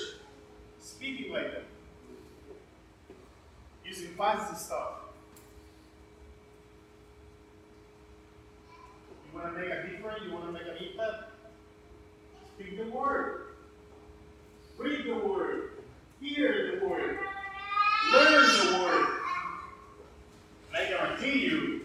speaking 0.80 1.32
like 1.32 1.52
them, 1.52 1.62
using 3.84 4.08
fancy 4.14 4.56
stuff. 4.56 5.04
You 9.33 9.33
want 9.44 9.56
to 9.56 9.62
make 9.62 9.70
a 9.70 9.82
difference? 9.88 10.22
You 10.24 10.32
want 10.32 10.46
to 10.46 10.52
make 10.52 10.62
an 10.62 10.76
impact? 10.86 11.24
Speak 12.56 12.78
the 12.78 12.84
word. 12.84 13.48
Read 14.78 15.04
the 15.04 15.14
word. 15.16 15.70
Hear 16.20 16.80
the 16.80 16.86
word. 16.86 17.18
Learn 18.12 18.42
the 18.42 18.82
word. 18.82 19.06
And 20.72 20.76
I 20.76 20.88
guarantee 20.88 21.40
you, 21.40 21.84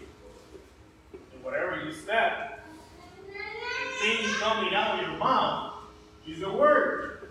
that 1.12 1.44
whatever 1.44 1.84
you 1.84 1.92
step, 1.92 2.64
the 3.26 3.32
thing 4.06 4.26
coming 4.38 4.74
out 4.74 4.98
of 4.98 5.06
your 5.06 5.18
mouth 5.18 5.74
is 6.26 6.40
the 6.40 6.50
word. 6.50 7.28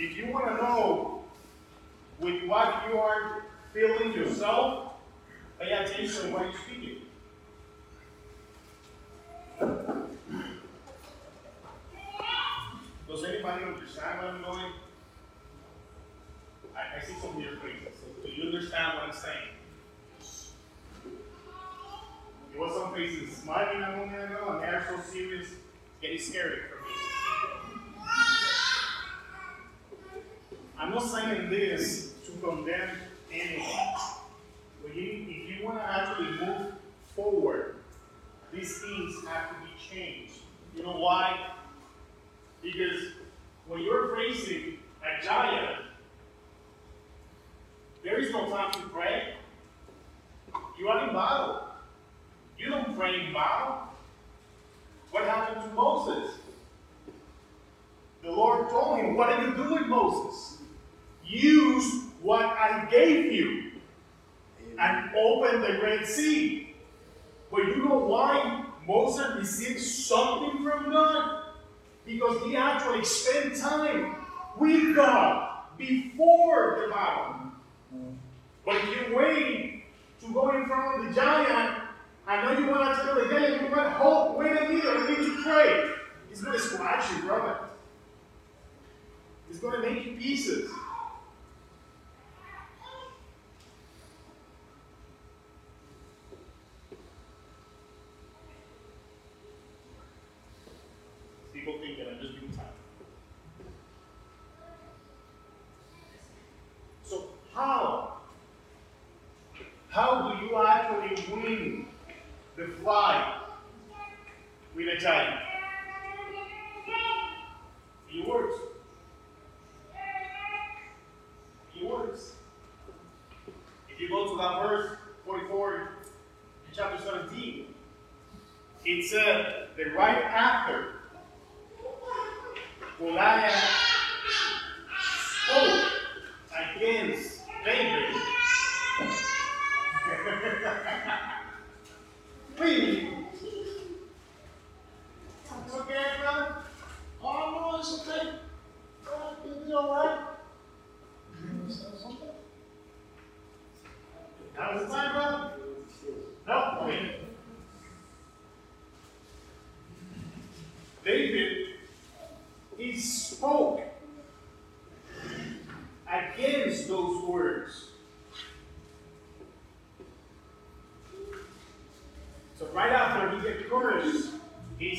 If 0.00 0.16
you 0.16 0.32
want 0.32 0.46
to 0.46 0.54
know 0.54 1.22
with 2.18 2.42
what 2.44 2.82
you 2.88 2.98
are 2.98 3.44
filling 3.72 4.12
yourself, 4.12 4.94
pay 5.60 5.70
attention 5.70 6.26
to 6.26 6.32
what 6.32 6.42
you're 6.42 6.60
speaking. 6.66 7.03
Does 9.60 9.70
anybody 13.24 13.64
understand 13.64 14.18
what 14.18 14.26
I'm 14.26 14.42
going? 14.42 14.72
I, 16.74 16.80
I 16.96 17.04
see 17.06 17.14
some 17.20 17.36
weird 17.36 17.60
faces. 17.60 18.00
So 18.00 18.06
do 18.26 18.32
you 18.32 18.46
understand 18.46 18.94
what 18.94 19.04
I'm 19.04 19.14
saying? 19.14 19.50
There 22.50 22.60
was 22.60 22.74
some 22.74 22.94
faces 22.94 23.36
smiling 23.36 23.82
a 23.82 23.96
moment 23.96 24.24
ago, 24.24 24.52
and 24.52 24.62
they're 24.62 24.86
so 24.88 25.00
serious, 25.10 25.48
it's 25.48 25.56
getting 26.00 26.18
scary 26.18 26.60
for 26.68 26.76
me. 26.76 26.92
I'm 30.78 30.90
not 30.90 31.02
saying 31.02 31.50
this 31.50 32.14
to 32.26 32.32
condemn 32.32 32.90
anyone. 33.32 33.66
But 34.82 34.90
if 34.90 34.96
you 34.96 35.64
want 35.64 35.78
to 35.78 35.84
actually 35.84 36.46
move 36.46 36.72
forward, 37.14 37.76
these 38.54 38.78
things 38.78 39.24
have 39.26 39.50
to 39.50 39.54
be 39.62 39.94
changed. 39.94 40.34
You 40.76 40.84
know 40.84 40.96
why? 40.96 41.50
Because 42.62 43.00
when 43.66 43.82
you're 43.82 44.08
praising 44.08 44.78
a 45.02 45.24
giant, 45.24 45.82
there 48.02 48.20
is 48.20 48.30
no 48.30 48.48
time 48.48 48.70
to 48.72 48.80
pray. 48.88 49.34
You 50.78 50.88
are 50.88 51.08
in 51.08 51.14
battle. 51.14 51.68
You 52.58 52.70
don't 52.70 52.96
pray 52.96 53.26
in 53.26 53.32
battle. 53.32 53.88
What 55.10 55.24
happened 55.24 55.68
to 55.68 55.74
Moses? 55.74 56.34
The 58.22 58.30
Lord 58.30 58.68
told 58.70 58.98
him, 58.98 59.16
What 59.16 59.36
did 59.36 59.48
you 59.48 59.54
do 59.54 59.74
with 59.74 59.86
Moses? 59.86 60.58
Use 61.24 62.04
what 62.22 62.44
I 62.44 62.86
gave 62.90 63.32
you 63.32 63.72
and 64.78 65.14
open 65.14 65.60
the 65.60 65.80
Red 65.82 66.06
Sea. 66.06 66.63
But 67.54 67.68
you 67.68 67.76
know 67.84 67.98
why 67.98 68.64
Moses 68.84 69.36
received 69.36 69.80
something 69.80 70.64
from 70.64 70.90
God? 70.90 71.44
Because 72.04 72.42
he 72.42 72.56
actually 72.56 73.04
spent 73.04 73.56
time 73.56 74.16
with 74.58 74.96
God 74.96 75.60
before 75.78 76.82
the 76.82 76.92
battle. 76.92 77.52
But 78.66 78.76
if 78.76 79.08
you 79.08 79.16
wait 79.16 79.84
to 80.20 80.32
go 80.32 80.50
in 80.50 80.66
front 80.66 81.00
of 81.00 81.08
the 81.08 81.14
giant, 81.14 81.82
I 82.26 82.42
know 82.42 82.58
you 82.58 82.66
want 82.66 82.96
to 82.96 83.04
tell 83.04 83.14
the 83.14 83.28
giant, 83.28 83.62
you 83.62 83.76
want 83.76 83.92
hope, 83.92 84.36
wait 84.36 84.50
a 84.50 84.68
minute, 84.68 84.84
I 84.84 85.08
need 85.10 85.18
to 85.18 85.42
pray. 85.44 85.90
He's 86.28 86.42
going 86.42 86.58
to 86.58 86.64
squash 86.64 87.12
you, 87.12 87.22
brother. 87.22 87.58
He's 89.48 89.60
going 89.60 89.80
to 89.80 89.88
make 89.88 90.04
you 90.04 90.16
pieces. 90.16 90.72
People 101.64 101.78
think 101.78 101.96
that 101.98 102.08
I'm 102.08 102.20
just 102.20 102.38
being 102.38 102.52
tired. 102.52 102.68
So 107.04 107.28
how? 107.54 108.18
How 109.88 110.32
do 110.32 110.44
you 110.44 110.56
actually 111.14 111.42
win 111.42 111.86
the 112.56 112.66
with 114.74 114.88
a 114.88 114.96
giant? 114.96 115.43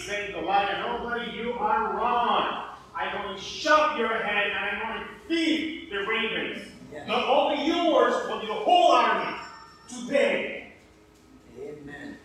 saying 0.05 0.33
the 0.33 0.41
lie 0.41 0.65
to 0.71 0.79
nobody, 0.79 1.31
you 1.31 1.53
are 1.53 1.97
wrong. 1.97 2.69
I'm 2.95 3.23
going 3.23 3.35
to 3.35 3.41
shove 3.41 3.97
your 3.97 4.21
head 4.21 4.51
and 4.51 4.57
I'm 4.57 4.79
going 4.79 5.03
to 5.03 5.27
feed 5.27 5.89
the 5.91 6.05
ravens. 6.05 6.67
Yes. 6.93 7.07
Not 7.07 7.27
only 7.27 7.65
yours, 7.65 8.13
but 8.27 8.43
your 8.43 8.55
whole 8.55 8.91
army 8.91 9.35
today. 9.87 10.73
Amen. 11.59 12.17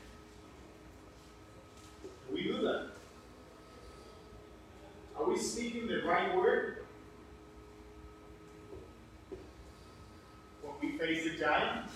Can 2.27 2.35
we 2.35 2.43
do 2.45 2.61
that? 2.63 2.89
Are 5.19 5.29
we 5.29 5.39
speaking 5.39 5.87
the 5.87 6.03
right 6.03 6.37
word? 6.37 6.85
When 10.63 10.93
we 10.93 10.99
face 10.99 11.25
the 11.25 11.39
giant? 11.39 11.87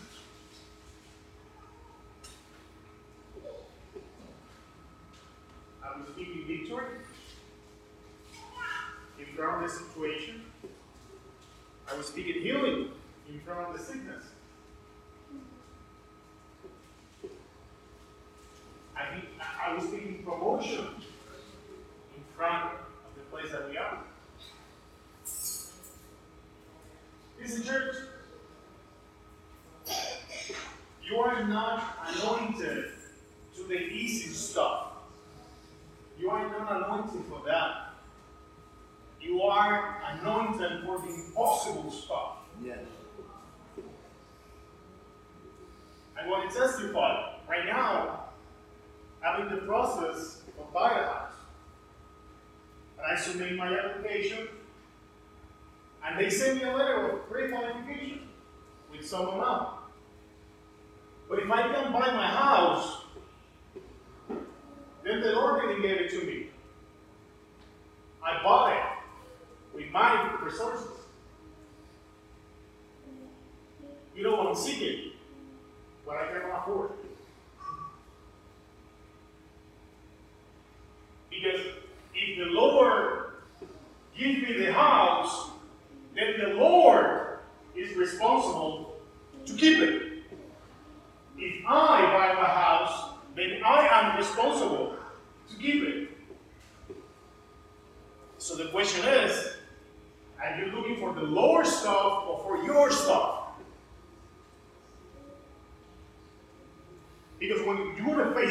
this 9.64 9.78
situation. 9.78 10.42
I 11.90 11.96
was 11.96 12.06
speaking 12.06 12.42
healing 12.42 12.90
in 13.28 13.40
front 13.40 13.68
of 13.68 13.78
the 13.78 13.82
sickness. 13.82 14.24
conseguir. 74.54 75.13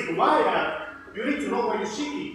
is 0.09 0.17
why 0.17 0.87
you 1.15 1.25
need 1.25 1.39
to 1.41 1.47
know 1.47 1.67
where 1.67 1.77
you're 1.77 1.85
seeking. 1.85 2.32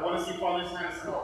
I 0.00 0.02
want 0.02 0.18
he 0.18 0.24
see 0.32 0.38
his 0.62 0.70
hands? 0.72 1.19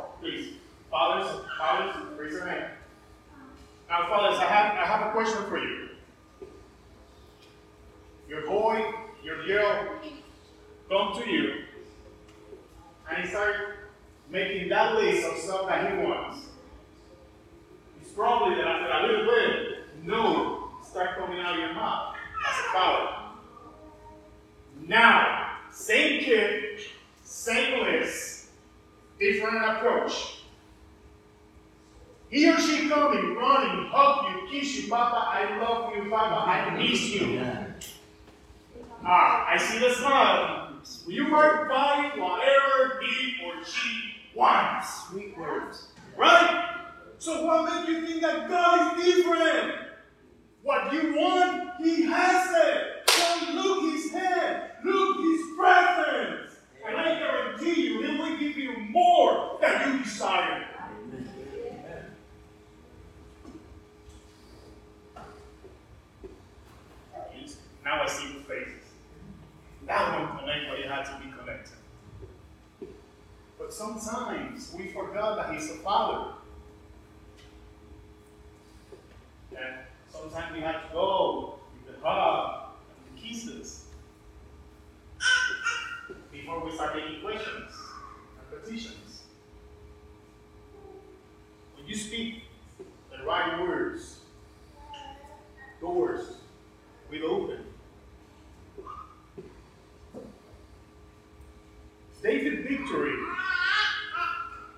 defeated 102.51 102.69
victory. 102.69 103.15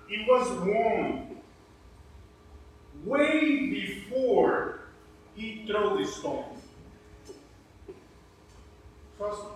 It 0.09 0.27
was 0.27 0.49
won 0.67 1.37
way 3.05 3.69
before 3.69 4.79
he 5.35 5.65
threw 5.67 5.97
the 5.97 6.05
stone. 6.05 6.45
Trust 9.17 9.43
me. 9.43 9.49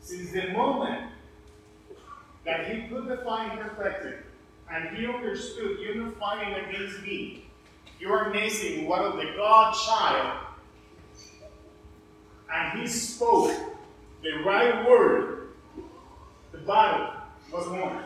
Since 0.00 0.32
the 0.32 0.48
moment 0.48 1.10
that 2.44 2.68
he 2.68 2.82
put 2.88 3.06
the 3.06 3.18
fine 3.18 3.58
perspective 3.58 4.24
and 4.72 4.96
he 4.96 5.06
understood 5.06 5.78
you're 5.80 6.10
fighting 6.12 6.54
against 6.64 7.02
me, 7.02 7.46
you 7.98 8.10
are 8.10 8.30
missing 8.30 8.88
one 8.88 9.04
of 9.04 9.16
the 9.16 9.34
God 9.36 9.74
child, 9.74 10.38
And 12.52 12.80
he 12.80 12.86
spoke 12.88 13.52
the 14.22 14.42
right 14.44 14.88
word 14.88 15.39
the 16.60 16.66
body 16.66 17.10
was 17.50 17.68
one. 17.68 18.04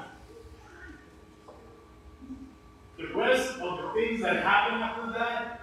The 2.97 3.13
rest 3.13 3.59
of 3.59 3.83
the 3.83 3.91
things 3.95 4.23
that 4.23 4.45
happened 4.45 4.85
after 4.85 5.13
that, 5.19 5.61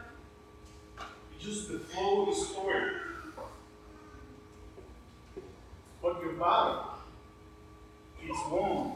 just 1.40 1.72
the 1.72 1.80
flow 1.80 2.24
of 2.24 2.36
the 2.36 2.36
story. 2.36 2.92
But 6.02 6.22
your 6.22 6.34
body 6.34 6.90
is 8.26 8.38
one 8.50 8.96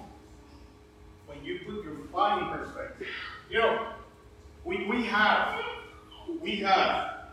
when 1.28 1.46
you 1.46 1.60
put 1.66 1.86
your 1.86 1.94
body 2.12 2.46
in 2.46 2.52
perspective. 2.52 3.08
You 3.50 3.60
know, 3.60 3.88
we, 4.66 4.88
we 4.90 5.06
have, 5.06 5.64
we 6.42 6.58
have 6.58 7.30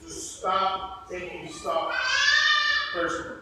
to 0.00 0.10
stop 0.10 1.10
taking 1.10 1.52
stuff 1.52 1.92
personally. 2.94 3.41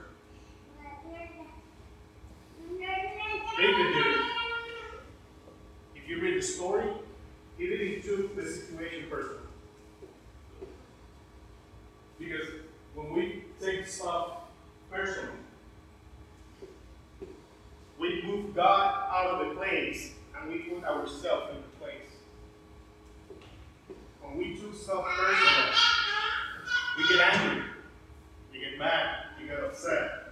It. 3.62 4.22
If 5.94 6.08
you 6.08 6.20
read 6.20 6.38
the 6.38 6.46
story, 6.46 6.86
he 7.58 7.66
didn't 7.66 8.02
took 8.02 8.36
the 8.36 8.42
situation 8.42 9.06
personally. 9.10 9.36
Because 12.18 12.46
when 12.94 13.12
we 13.12 13.44
take 13.60 13.86
stuff 13.86 14.32
personally, 14.90 15.30
we 17.98 18.22
move 18.24 18.54
God 18.54 19.04
out 19.10 19.40
of 19.40 19.48
the 19.48 19.54
place 19.54 20.12
and 20.34 20.50
we 20.50 20.58
put 20.60 20.84
ourselves 20.84 21.50
in 21.54 21.56
the 21.56 21.84
place. 21.84 23.46
When 24.22 24.38
we 24.38 24.56
took 24.56 24.74
stuff 24.74 25.04
personal, 25.04 25.74
we 26.96 27.08
get 27.08 27.34
angry, 27.34 27.64
we 28.52 28.60
get 28.60 28.78
mad, 28.78 29.26
we 29.38 29.48
get 29.48 29.60
upset. 29.60 30.29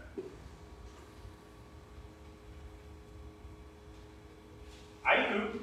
I 5.09 5.33
do. 5.33 5.61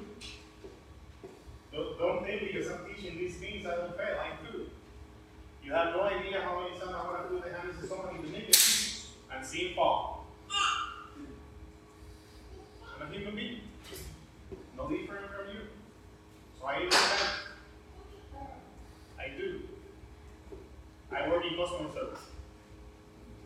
Don't, 1.72 1.98
don't 1.98 2.24
think 2.26 2.42
because 2.42 2.68
I'm 2.68 2.80
teaching 2.92 3.16
these 3.16 3.36
things 3.36 3.64
I 3.64 3.76
don't 3.76 3.96
fail. 3.96 4.18
I 4.18 4.32
do. 4.50 4.66
You 5.62 5.72
have 5.72 5.94
no 5.94 6.02
idea 6.02 6.40
how 6.40 6.60
many 6.60 6.76
times 6.76 6.92
I 6.92 7.04
want 7.04 7.28
to 7.28 7.34
do 7.36 7.40
the 7.40 7.56
hands 7.56 7.80
of 7.80 7.88
somebody 7.88 8.18
to 8.18 8.28
make 8.28 8.48
it 8.48 9.06
and 9.32 9.46
see 9.46 9.58
it 9.68 9.76
fall. 9.76 10.26
I'm 12.90 13.08
a 13.08 13.10
human 13.12 13.36
being. 13.36 13.60
No 14.76 14.88
different 14.88 15.26
from 15.30 15.54
you. 15.54 15.60
So 16.58 16.66
I 16.66 16.80
do. 16.80 16.88
I 19.16 19.28
do. 19.36 19.60
I 21.12 21.28
work 21.28 21.44
in 21.44 21.56
customer 21.56 21.90
service. 21.94 22.24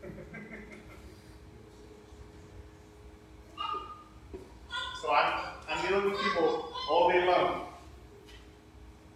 so 5.01 5.11
I'm, 5.11 5.55
I'm 5.69 5.89
dealing 5.89 6.11
with 6.11 6.21
people 6.21 6.73
all 6.91 7.11
day 7.11 7.27
long. 7.27 7.69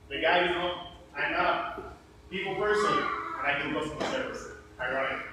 The 0.09 0.21
guy 0.21 0.47
you 0.47 0.55
know, 0.55 0.73
I'm 1.17 1.33
not 1.33 1.79
a 1.79 2.31
people 2.31 2.55
person, 2.57 2.93
and 2.93 3.47
I 3.47 3.63
do 3.63 3.75
customer 3.75 4.11
service. 4.11 4.45
Ironic. 4.81 5.27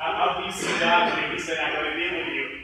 I'll, 0.00 0.30
I'll 0.30 0.46
be 0.46 0.52
seen 0.52 0.78
that 0.80 1.14
when 1.14 1.36
he 1.36 1.42
said, 1.42 1.58
I'm 1.58 1.74
going 1.74 1.92
to 1.92 1.98
deal 1.98 2.18
with 2.18 2.34
you. 2.34 2.57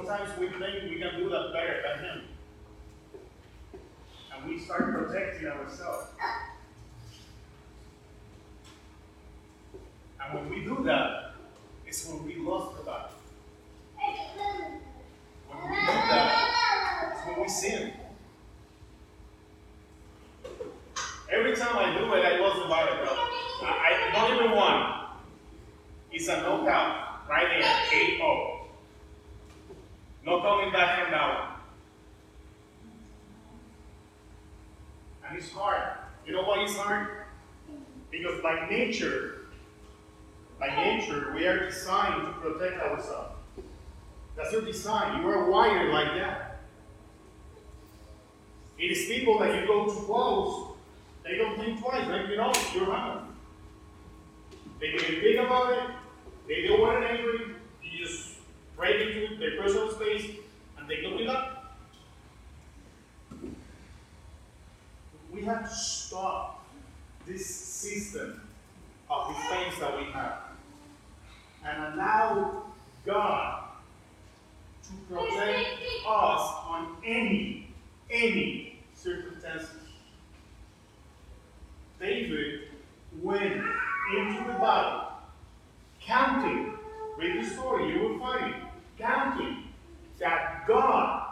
Sometimes 0.00 0.38
we 0.38 0.48
think 0.48 0.90
we 0.90 0.98
can 0.98 1.16
do 1.16 1.28
that 1.28 1.52
better 1.52 1.82
than 1.84 2.04
Him. 2.04 2.22
And 4.34 4.50
we 4.50 4.58
start 4.58 4.94
protecting 4.94 5.48
ourselves. 5.48 6.08
And 10.22 10.34
when 10.34 10.48
we 10.50 10.64
do 10.64 10.82
that, 10.84 11.34
it's 11.86 12.06
when 12.06 12.24
we 12.24 12.36
lost 12.36 12.78
the 12.78 12.84
battle. 12.84 13.10
When 15.48 15.70
we 15.70 15.76
do 15.76 15.86
that, 15.86 17.12
it's 17.12 17.26
when 17.26 17.42
we 17.42 17.48
sin. 17.48 17.92
Every 21.30 21.56
time 21.56 21.76
I 21.76 21.98
do 21.98 22.12
it, 22.14 22.24
I 22.24 22.40
lost 22.40 22.62
the 22.62 22.68
battle, 22.68 22.96
bro. 23.04 23.68
I, 23.68 24.08
I 24.08 24.12
not 24.12 24.30
even 24.34 24.56
one. 24.56 24.94
It's 26.10 26.28
a 26.28 26.40
knockout 26.40 27.28
right 27.28 27.46
there, 27.60 28.18
8-0. 28.18 28.59
No 30.24 30.40
coming 30.40 30.72
back 30.72 31.02
from 31.02 31.12
that 31.12 31.38
one. 31.38 31.48
And 35.28 35.38
it's 35.38 35.50
hard. 35.52 35.98
You 36.26 36.32
know 36.32 36.42
why 36.42 36.62
it's 36.64 36.76
hard? 36.76 37.08
Because 38.10 38.40
by 38.42 38.68
nature, 38.68 39.46
by 40.58 40.68
nature, 40.68 41.32
we 41.34 41.46
are 41.46 41.66
designed 41.66 42.22
to 42.26 42.32
protect 42.40 42.82
ourselves. 42.82 43.34
That's 44.36 44.52
your 44.52 44.62
design. 44.62 45.22
You 45.22 45.28
are 45.28 45.50
wired 45.50 45.92
like 45.92 46.14
that. 46.20 46.60
It 48.78 48.90
is 48.90 49.06
people 49.06 49.38
that 49.38 49.54
you 49.54 49.66
go 49.66 49.86
too 49.86 50.00
close, 50.06 50.72
they 51.22 51.36
don't 51.36 51.58
think 51.58 51.80
twice. 51.80 52.06
Like, 52.08 52.28
you 52.28 52.36
know, 52.36 52.52
you're 52.74 52.86
wrong. 52.86 53.36
They 54.80 54.92
get 54.92 55.20
big 55.20 55.36
about 55.36 55.72
it, 55.72 55.90
they 56.48 56.66
don't 56.66 56.80
want 56.80 57.04
it 57.04 57.10
angry, 57.10 57.54
break 58.80 59.14
into 59.14 59.36
their 59.36 59.60
personal 59.60 59.92
space 59.92 60.24
and 60.78 60.88
they 60.88 61.02
look 61.02 61.20
it 61.20 61.28
up. 61.28 61.76
We 65.30 65.42
have 65.42 65.68
to 65.68 65.74
stop 65.74 66.64
this 67.26 67.44
system 67.44 68.40
of 69.10 69.28
defense 69.28 69.78
that 69.80 69.98
we 69.98 70.04
have 70.12 70.38
and 71.62 71.94
allow 71.94 72.62
God 73.04 73.64
to 74.84 75.14
protect 75.14 75.68
us 76.06 76.40
on 76.66 76.96
any, 77.04 77.68
any 78.10 78.78
circumstances. 78.94 79.68
David 82.00 82.60
went 83.20 83.62
into 84.16 84.44
the 84.46 84.58
battle, 84.58 85.08
counting. 86.00 86.78
Read 87.18 87.44
the 87.44 87.50
story, 87.50 87.92
you 87.92 88.00
will 88.00 88.18
find 88.18 88.54
it 88.54 88.69
counting 89.00 89.64
that 90.18 90.66
God 90.68 91.26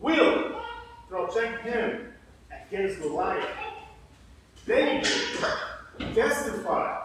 will 0.00 0.60
protect 1.08 1.62
him 1.64 2.12
against 2.50 3.00
Goliath. 3.00 3.48
David 4.66 5.06
testified 6.14 7.02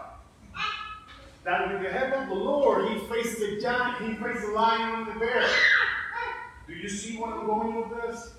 that 1.44 1.72
with 1.72 1.82
the 1.82 1.90
help 1.90 2.22
of 2.22 2.28
the 2.28 2.34
Lord, 2.34 2.92
he 2.92 2.98
faced 3.06 3.38
the 3.38 3.60
giant, 3.60 4.04
he 4.04 4.14
faced 4.22 4.42
the 4.46 4.52
lion 4.52 5.00
and 5.00 5.06
the 5.08 5.18
bear. 5.18 5.48
Do 6.66 6.74
you 6.74 6.88
see 6.88 7.16
where 7.16 7.32
I'm 7.32 7.46
going 7.46 7.74
with 7.74 8.02
this? 8.02 8.34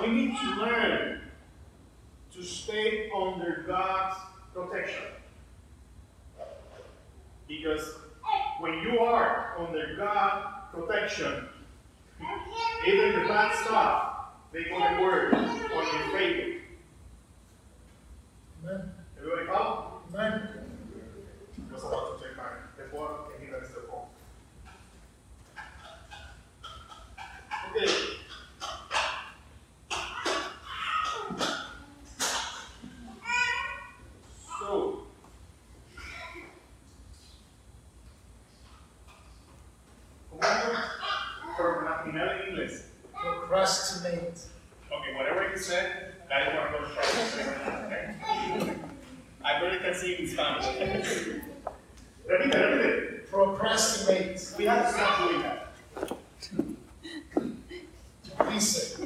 We 0.00 0.08
need 0.08 0.36
to 0.36 0.46
learn 0.56 1.20
to 2.34 2.42
stay 2.42 3.10
under 3.10 3.64
God's 3.66 4.16
protection. 4.52 5.04
Because 7.46 7.94
when 8.60 8.74
you 8.80 9.00
are 9.00 9.56
under 9.58 9.96
God 9.96 10.46
protection, 10.72 11.48
even 12.86 13.12
the 13.12 13.28
bad 13.28 13.54
stuff, 13.64 14.16
they 14.52 14.64
gonna 14.64 15.00
word 15.00 15.34
on 15.34 15.56
your 15.58 16.18
favor. 16.18 16.60
Amen. 18.62 18.92
Everybody 19.18 19.46
come? 19.46 19.84
Amen. 20.14 20.48
Just 21.72 21.86
about 21.86 22.18
to 22.18 22.24
check 22.24 22.36
my 22.36 22.44
report, 22.82 23.32
and 23.34 23.44
he 23.44 23.52
does 23.52 23.68
the 23.70 23.80
phone. 23.90 24.06
Okay. 27.76 28.03
Okay, 43.96 45.14
whatever 45.14 45.48
you 45.50 45.56
said, 45.56 46.14
I'm 46.32 46.46
gonna 46.56 46.70
go 46.72 46.78
to 46.84 46.90
Charlotte. 46.94 48.76
I 49.44 49.60
really 49.60 49.78
can 49.78 49.94
see 49.94 50.16
in 50.16 50.26
Spanish. 50.26 50.64
Repite, 52.26 52.52
repite. 52.52 53.30
Procrastinate. 53.30 54.54
We 54.58 54.64
have 54.64 54.86
to 54.86 54.92
stop 54.92 55.28
doing 55.28 55.42
that. 55.42 55.68
Dice. 58.38 59.03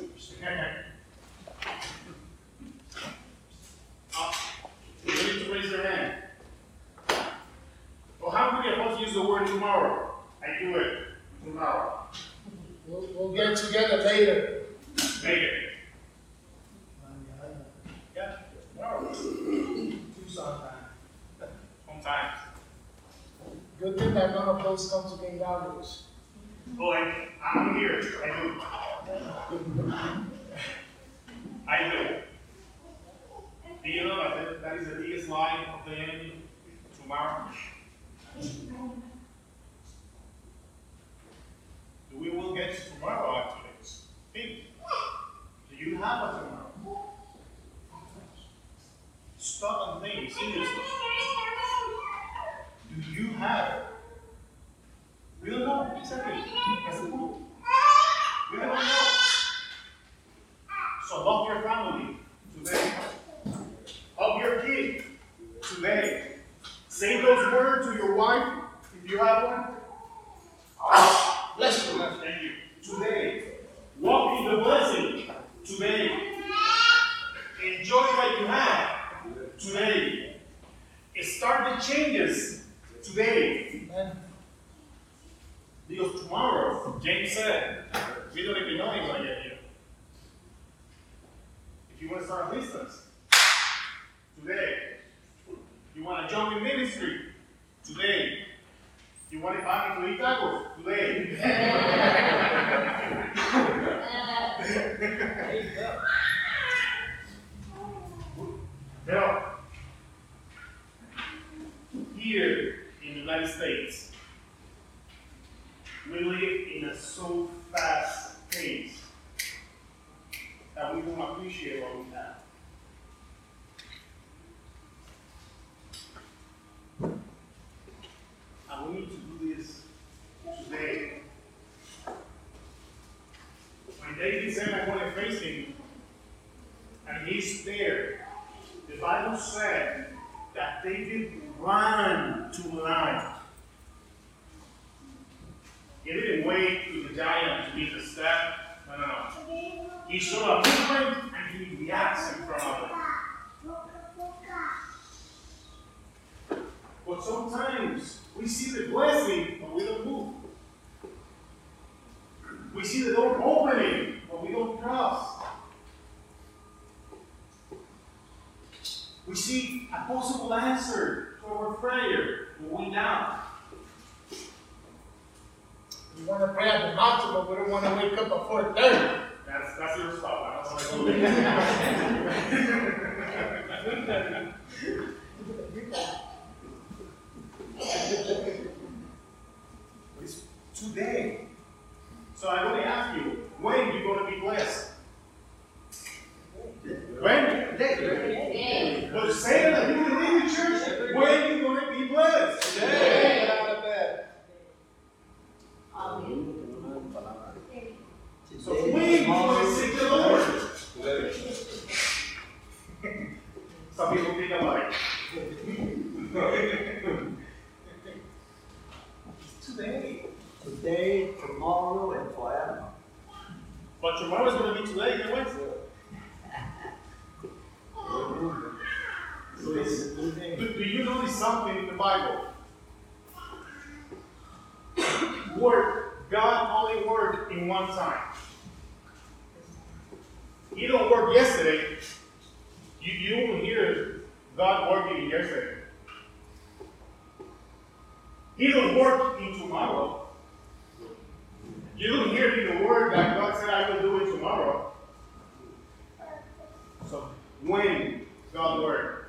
When 258.52 258.62
God 258.62 258.82
worked? 258.82 259.24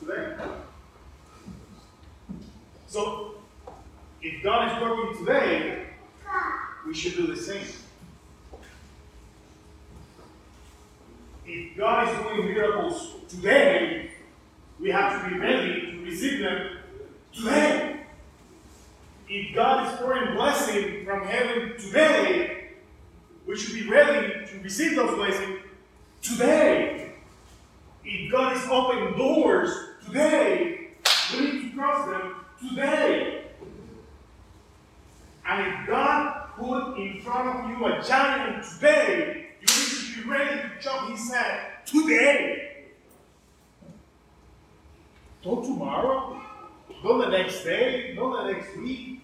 Today. 0.00 0.36
So 2.86 3.34
if 4.22 4.42
God 4.42 4.76
is 4.76 4.82
working 4.82 5.18
today, 5.24 5.86
we 6.86 6.94
should 6.94 7.16
do 7.16 7.26
the 7.26 7.36
same. 7.36 7.66
If 11.44 11.76
God 11.76 12.08
is 12.08 12.22
doing 12.22 12.54
miracles 12.54 13.14
today, 13.28 14.10
we 14.80 14.90
have 14.90 15.22
to 15.22 15.30
be 15.30 15.38
ready 15.38 15.92
to 15.92 15.98
receive 16.02 16.40
them 16.40 16.78
today. 17.32 18.00
If 19.28 19.54
God 19.54 19.92
is 19.92 19.98
pouring 19.98 20.34
blessing 20.34 21.04
from 21.04 21.26
heaven 21.26 21.76
today, 21.78 22.70
we 23.46 23.56
should 23.56 23.74
be 23.74 23.88
ready 23.88 24.46
to 24.46 24.58
receive 24.60 24.96
those 24.96 25.14
blessings 25.14 25.60
today. 26.22 26.95
If 28.08 28.30
God 28.30 28.56
is 28.56 28.62
opening 28.70 29.18
doors 29.18 29.68
today, 30.06 30.90
we 31.32 31.40
need 31.40 31.70
to 31.70 31.76
cross 31.76 32.08
them 32.08 32.36
today. 32.68 33.42
And 35.44 35.66
if 35.66 35.88
God 35.88 36.50
put 36.56 36.96
in 36.98 37.20
front 37.20 37.48
of 37.48 37.70
you 37.70 37.84
a 37.84 38.00
giant 38.04 38.64
today, 38.64 39.46
you 39.60 39.66
need 39.66 40.14
to 40.14 40.22
be 40.22 40.30
ready 40.30 40.60
to 40.60 40.70
chop 40.80 41.10
his 41.10 41.32
head 41.32 41.84
today. 41.84 42.84
Don't 45.42 45.64
tomorrow. 45.64 46.40
Don't 47.02 47.18
the 47.18 47.36
next 47.36 47.64
day. 47.64 48.14
Don't 48.14 48.46
the 48.46 48.52
next 48.52 48.76
week. 48.76 49.20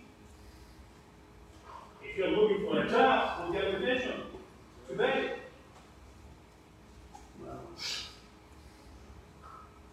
If 2.03 2.17
you're 2.19 2.29
looking 2.29 2.67
for 2.67 2.83
a 2.83 2.91
job, 2.91 3.45
we'll 3.45 3.53
get 3.53 3.75
a 3.75 3.79
position 3.79 4.23
today. 4.89 5.35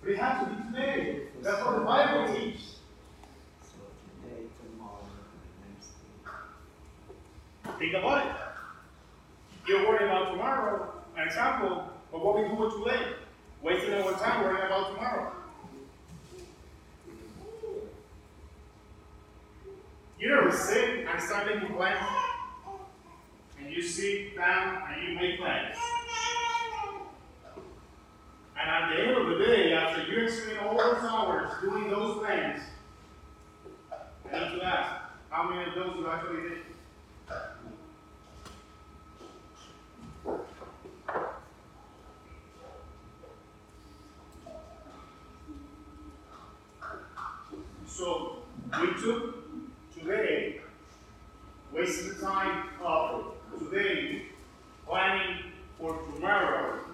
But 0.03 0.15
have 0.15 0.47
to 0.47 0.55
be 0.55 0.63
today. 0.71 1.21
That's 1.41 1.65
what 1.65 1.79
the 1.79 1.85
Bible 1.85 2.33
teaches. 2.33 2.77
so 3.61 3.79
today, 4.23 4.43
tomorrow, 4.63 5.03
next 5.67 5.89
day. 7.73 7.79
Think 7.79 7.93
about 7.95 8.25
it. 8.25 8.31
You're 9.67 9.87
worrying 9.87 10.09
about 10.09 10.31
tomorrow, 10.31 10.93
an 11.17 11.27
example 11.27 11.89
of 12.13 12.21
what 12.21 12.35
we 12.37 12.47
do 12.47 12.55
with 12.55 12.83
today. 12.83 13.13
Wasting 13.61 13.93
our 13.93 14.13
time 14.13 14.43
worrying 14.43 14.65
about 14.65 14.95
tomorrow. 14.95 15.33
You 20.17 20.37
ever 20.37 20.51
sit 20.51 21.07
and 21.07 21.21
start 21.21 21.47
making 21.47 21.75
plans? 21.75 22.05
And 23.59 23.71
you 23.71 23.81
sit 23.81 24.35
down 24.37 24.81
and 24.89 25.07
you 25.07 25.15
make 25.15 25.39
plans. 25.39 25.75
And 28.59 28.69
at 28.69 28.89
the 28.89 29.01
end 29.01 29.17
of 29.17 29.27
the 29.27 29.45
day, 29.45 29.73
after 29.73 30.03
you 30.03 30.29
spend 30.29 30.59
all 30.59 30.75
those 30.75 31.03
hours 31.03 31.49
doing 31.61 31.89
those 31.89 32.25
things, 32.27 32.61
I 33.91 34.49
need 34.49 34.59
to 34.59 34.65
ask, 34.65 35.01
how 35.29 35.49
many 35.49 35.69
of 35.69 35.75
those 35.75 35.95
you 35.97 36.09
actually 36.09 36.41
did? 36.49 36.57
So 47.87 48.39
we 48.81 48.87
took 49.01 49.93
today, 49.93 50.61
wasting 51.71 52.09
the 52.09 52.15
time 52.21 52.69
of 52.83 53.35
today, 53.57 54.23
planning 54.85 55.37
for 55.77 55.97
tomorrow 56.13 56.88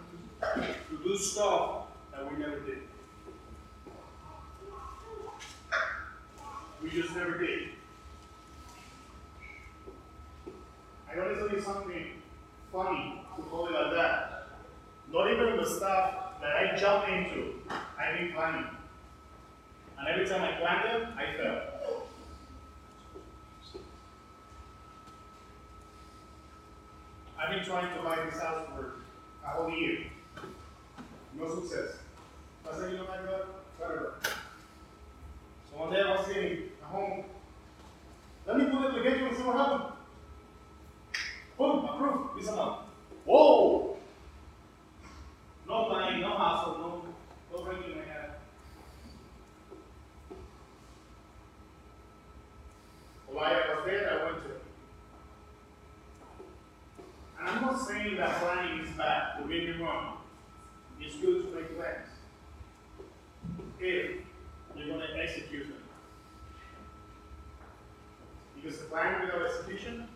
to 0.54 0.98
do 1.04 1.18
stuff 1.18 1.88
that 2.12 2.32
we 2.32 2.38
never 2.38 2.60
did. 2.60 2.80
We 6.84 6.89
just 6.89 7.16
never 7.16 7.38
did. 7.38 7.70
I 11.12 11.16
know 11.16 11.34
tell 11.34 11.50
you 11.50 11.62
something 11.62 12.06
funny 12.72 13.22
to 13.36 13.41
call 13.43 13.68
it 13.68 13.74
like 13.74 13.93
that. 13.93 14.48
Not 15.12 15.32
even 15.32 15.58
the 15.58 15.66
stuff 15.66 16.41
that 16.41 16.56
I 16.56 16.78
jump 16.78 17.08
into, 17.08 17.54
I've 17.70 18.34
planning. 18.34 18.66
And 19.98 20.08
every 20.08 20.28
time 20.28 20.41
I 20.41 20.52
planned 20.60 21.04
them, 21.04 21.14
I 21.18 21.38
failed. 21.38 21.62
I've 27.39 27.50
been 27.50 27.66
trying 27.66 27.96
to 27.96 28.04
buy 28.04 28.26
this 28.26 28.41
house 28.41 28.68
for 28.76 28.96
a 29.43 29.48
whole 29.48 29.70
year. 29.70 30.08
No 31.38 31.56
success. 31.56 31.98
I 32.70 32.78
said, 32.78 32.92
you 32.92 32.98
know 32.98 33.04
what, 33.04 33.26
God? 33.26 33.46
Whatever. 33.78 34.14
So 35.70 35.78
one 35.78 35.92
day 35.92 36.02
I 36.02 36.16
was 36.16 36.26
sitting 36.28 36.64
at 36.82 36.88
home. 36.88 37.26
Let 38.48 38.58
me 38.58 38.66
put 38.66 38.86
it 38.86 38.98
together 38.98 39.28
and 39.28 39.38
see 39.38 39.44
what 39.44 39.58
happens. 39.58 39.94
Boom, 41.58 41.86
approved. 41.86 42.40
This 42.40 42.48
amount. 42.48 42.82
Whoa! 43.26 43.98
No 45.68 45.90
money, 45.90 46.22
no 46.22 46.38
hassle, 46.38 46.78
no, 46.78 47.04
no 47.52 47.64
breaking 47.66 47.98
my 47.98 48.04
head. 48.04 48.32
While 53.28 53.46
I 53.46 53.76
was 53.76 53.86
there, 53.86 54.10
I 54.12 54.26
went 54.26 54.44
to. 54.44 54.50
And 57.40 57.50
I'm 57.50 57.62
not 57.62 57.88
saying 57.88 58.18
that 58.18 58.40
planning 58.40 58.86
is 58.86 58.92
bad, 58.92 59.40
don't 59.40 59.50
get 59.50 59.64
me 59.66 59.84
wrong. 59.84 60.14
It's 61.00 61.16
good 61.16 61.43
to 61.43 61.56
make 61.56 61.78
plans. 61.78 62.08
If 63.80 64.18
you're 64.76 64.88
gonna 64.88 65.08
execute 65.22 65.68
them. 65.68 65.84
Because 68.56 68.80
the 68.80 68.86
plan 68.86 69.22
without 69.22 69.46
execution, 69.46 70.08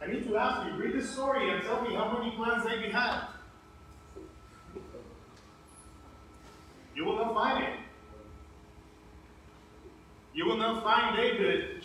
I 0.00 0.06
need 0.06 0.26
to 0.28 0.36
ask 0.36 0.66
you, 0.66 0.76
read 0.76 0.94
the 0.94 1.06
story 1.06 1.50
and 1.50 1.62
tell 1.62 1.82
me 1.82 1.94
how 1.94 2.16
many 2.18 2.36
plans 2.36 2.64
David 2.64 2.92
had. 2.92 3.28
You 6.94 7.04
will 7.04 7.16
not 7.16 7.34
find 7.34 7.64
it. 7.64 7.70
You 10.34 10.46
will 10.46 10.56
not 10.56 10.82
find 10.84 11.16
David 11.16 11.84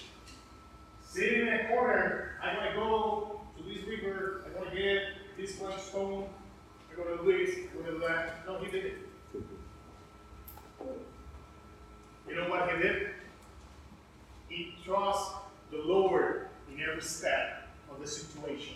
sitting 1.02 1.48
in 1.48 1.54
a 1.54 1.68
corner. 1.68 2.32
I'm 2.44 2.56
gonna 2.56 2.76
go 2.76 3.42
to 3.58 3.64
this 3.64 3.88
river. 3.88 4.44
I'm 4.46 4.54
gonna 4.54 4.76
get 4.76 5.02
this 5.38 5.60
one 5.60 5.80
stone. 5.80 6.30
Gonna 7.00 7.92
do 7.92 8.00
that. 8.00 8.46
No, 8.46 8.60
he 8.60 8.72
did 8.72 8.86
it. 8.86 8.98
You 12.28 12.36
know 12.36 12.50
what 12.50 12.70
he 12.70 12.82
did? 12.82 13.10
He 14.50 14.76
trusts 14.86 15.34
the 15.72 15.78
Lord 15.78 16.48
in 16.72 16.82
every 16.82 17.02
step 17.02 17.70
of 17.90 18.02
the 18.02 18.08
situation. 18.08 18.76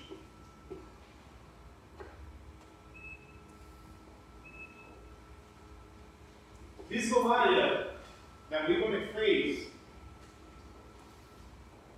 This 6.89 7.11
Goliath 7.11 7.87
that 8.49 8.69
we're 8.69 8.79
going 8.79 8.93
to 8.93 9.13
face, 9.13 9.65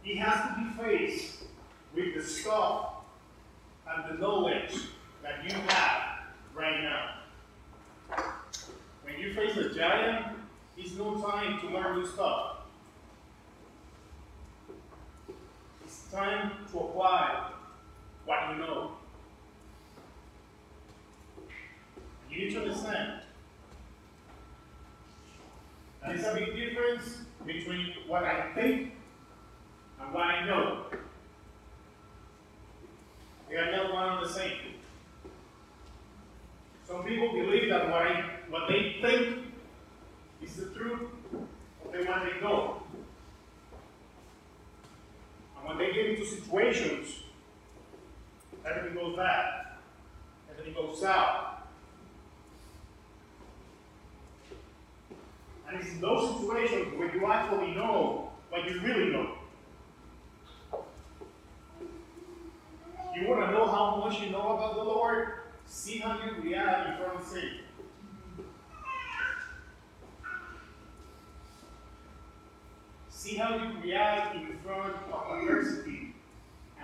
he 0.01 0.15
has 0.15 0.33
to 0.33 0.63
be 0.63 0.83
faced 0.83 1.43
with 1.93 2.15
the 2.15 2.23
stuff 2.23 2.93
and 3.87 4.15
the 4.17 4.21
knowledge 4.21 4.73
that 5.21 5.43
you 5.43 5.55
have 5.67 6.14
right 6.55 6.81
now. 6.81 8.17
When 9.03 9.19
you 9.19 9.33
face 9.33 9.57
a 9.57 9.73
giant, 9.73 10.37
it's 10.77 10.93
no 10.93 11.15
time 11.21 11.59
to 11.59 11.67
learn 11.67 11.99
new 11.99 12.07
stuff. 12.07 12.57
It's 15.83 16.03
time 16.11 16.51
to 16.71 16.79
apply 16.79 17.51
what 18.25 18.51
you 18.51 18.57
know. 18.57 18.91
You 22.29 22.37
need 22.37 22.53
to 22.53 22.61
understand. 22.61 23.21
There's 26.05 26.23
a 26.23 26.33
big 26.33 26.55
difference 26.55 27.17
between 27.45 27.93
what 28.07 28.23
I 28.23 28.51
think 28.53 28.93
and 30.01 30.13
what 30.13 30.23
I 30.23 30.45
know. 30.45 30.85
They 33.49 33.55
are 33.55 33.71
not 33.71 33.93
one 33.93 34.17
and 34.17 34.25
the 34.25 34.33
same. 34.33 34.74
Some 36.87 37.03
people 37.03 37.33
believe 37.33 37.69
that 37.69 37.89
what, 37.89 38.01
I, 38.01 38.25
what 38.49 38.67
they 38.67 38.97
think 39.01 39.45
is 40.41 40.55
the 40.55 40.65
truth 40.67 41.01
of 41.33 41.91
the 41.91 42.03
one 42.05 42.27
they 42.27 42.41
know. 42.41 42.83
And 45.57 45.67
when 45.67 45.77
they 45.79 45.93
get 45.93 46.11
into 46.11 46.25
situations, 46.25 47.23
everything 48.63 48.93
goes 48.93 49.15
bad, 49.15 49.65
everything 50.51 50.73
goes 50.75 51.01
south. 51.01 51.45
And 55.67 55.79
it's 55.79 55.89
in 55.89 56.01
those 56.01 56.39
situations 56.39 56.97
where 56.99 57.15
you 57.15 57.25
actually 57.25 57.73
know 57.73 58.29
what 58.49 58.69
you 58.69 58.79
really 58.81 59.11
know. 59.11 59.31
You 63.15 63.27
want 63.27 63.45
to 63.45 63.51
know 63.51 63.65
how 63.65 64.03
much 64.05 64.21
you 64.21 64.29
know 64.29 64.55
about 64.55 64.75
the 64.75 64.83
Lord? 64.83 65.24
See 65.85 65.99
how 65.99 66.17
you 66.17 66.41
react 66.41 66.89
in 66.89 66.97
front 66.97 67.19
of 67.21 67.27
sin. 67.27 67.49
See 73.11 73.35
how 73.35 73.55
you 73.55 73.79
react 73.83 74.35
in 74.35 74.57
front 74.65 74.95
of 75.13 75.37
adversity. 75.37 76.15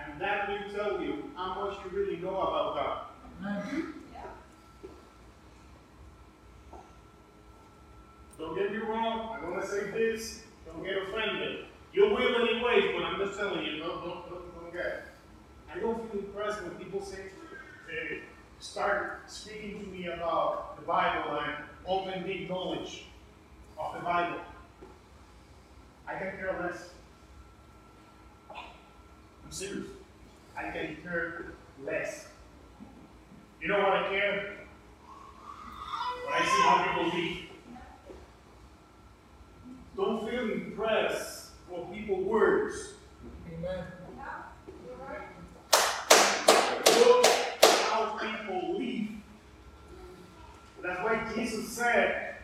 And 0.00 0.20
that 0.20 0.48
will 0.48 0.72
tell 0.72 1.02
you 1.02 1.32
how 1.34 1.64
much 1.64 1.78
you 1.84 1.98
really 1.98 2.18
know 2.18 2.42
about 2.42 3.08
God. 3.42 3.88
Don't 8.38 8.56
get 8.56 8.70
me 8.70 8.78
wrong, 8.78 9.36
I'm 9.36 9.52
gonna 9.52 9.66
say 9.66 9.90
this, 9.90 10.44
don't 10.64 10.84
get 10.84 10.96
offended. 10.96 11.64
You 11.92 12.04
will 12.04 12.36
anyway, 12.36 12.92
but 12.94 13.02
I'm 13.04 13.18
just 13.18 13.36
telling 13.36 13.64
you, 13.64 13.78
don't, 13.78 14.04
don't, 14.04 14.30
don't, 14.30 14.62
don't 14.62 14.72
get. 14.72 15.08
I 15.74 15.80
don't 15.80 16.08
feel 16.12 16.20
impressed 16.20 16.62
when 16.62 16.70
people 16.76 17.02
say, 17.04 17.22
eh, 17.90 18.18
start 18.62 19.22
speaking 19.26 19.80
to 19.80 19.86
me 19.86 20.06
about 20.06 20.76
the 20.76 20.82
Bible 20.86 21.40
and 21.40 21.64
open 21.84 22.24
deep 22.24 22.48
knowledge 22.48 23.06
of 23.76 23.94
the 23.94 24.00
Bible. 24.00 24.38
I 26.06 26.14
can 26.14 26.36
care 26.36 26.56
less. 26.62 26.90
I'm 28.50 29.50
serious. 29.50 29.88
I 30.56 30.70
can 30.70 30.96
care 31.02 31.46
less. 31.84 32.28
You 33.60 33.68
know 33.68 33.78
what 33.78 33.92
I 33.92 34.08
care? 34.08 34.54
When 36.24 36.34
I 36.34 36.44
see 36.44 36.62
how 36.62 36.84
people 36.84 37.20
live. 37.20 37.38
Don't 39.96 40.28
feel 40.28 40.52
impressed 40.52 41.50
for 41.68 41.86
people's 41.92 42.24
words. 42.24 42.94
Amen. 43.52 43.84
Look 46.96 47.26
how 47.90 48.18
people 48.18 48.78
live. 48.78 49.08
That's 50.82 51.00
why 51.04 51.32
Jesus 51.34 51.68
said, 51.68 52.36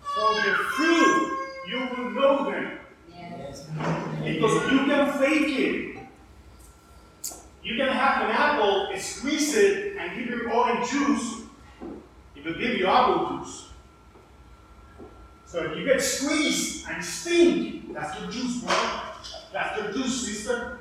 For 0.00 0.34
the 0.34 0.54
fruit 0.76 1.38
you 1.68 1.88
will 1.96 2.10
know 2.10 2.50
them. 2.50 2.78
Yes. 3.10 3.66
Because 4.22 4.70
you 4.70 4.84
can 4.84 5.18
fake 5.18 5.58
it. 5.58 5.98
You 7.62 7.76
can 7.76 7.88
have 7.88 8.22
an 8.22 8.30
apple, 8.30 8.88
squeeze 8.98 9.54
it, 9.56 9.96
and 9.98 10.18
give 10.18 10.28
you 10.28 10.50
orange 10.50 10.90
juice. 10.90 11.42
It 12.36 12.44
will 12.44 12.58
give 12.58 12.76
you 12.76 12.86
apple 12.86 13.38
juice. 13.38 13.68
So 15.44 15.64
if 15.64 15.78
you 15.78 15.84
get 15.84 16.02
squeezed 16.02 16.86
and 16.90 17.02
stink, 17.02 17.94
that's 17.94 18.20
your 18.20 18.30
juice, 18.30 18.58
bro. 18.62 19.00
That's 19.52 19.80
your 19.80 19.92
juice, 19.92 20.26
sister. 20.26 20.78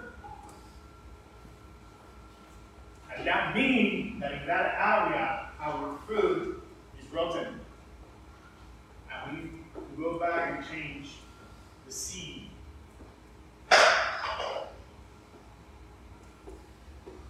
And 3.16 3.26
that 3.26 3.56
means 3.56 4.20
that 4.22 4.34
in 4.34 4.48
that 4.48 4.76
area, 4.78 5.50
our 5.60 5.98
food 6.08 6.57
rotten. 7.12 7.60
And 9.12 9.64
we 9.96 10.04
go 10.04 10.20
back 10.20 10.58
and 10.58 10.68
change 10.68 11.10
the 11.86 11.92
seed. 11.92 12.50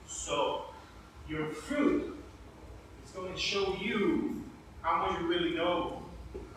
So, 0.07 0.65
your 1.29 1.47
fruit 1.49 2.17
is 3.05 3.11
going 3.11 3.33
to 3.33 3.39
show 3.39 3.75
you 3.79 4.43
how 4.81 5.07
much 5.07 5.21
you 5.21 5.27
really 5.27 5.55
know 5.55 6.03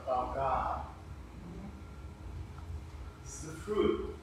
about 0.04 0.34
God. 0.34 0.80
This 3.24 3.34
is 3.34 3.50
the 3.50 3.52
fruit. 3.52 4.14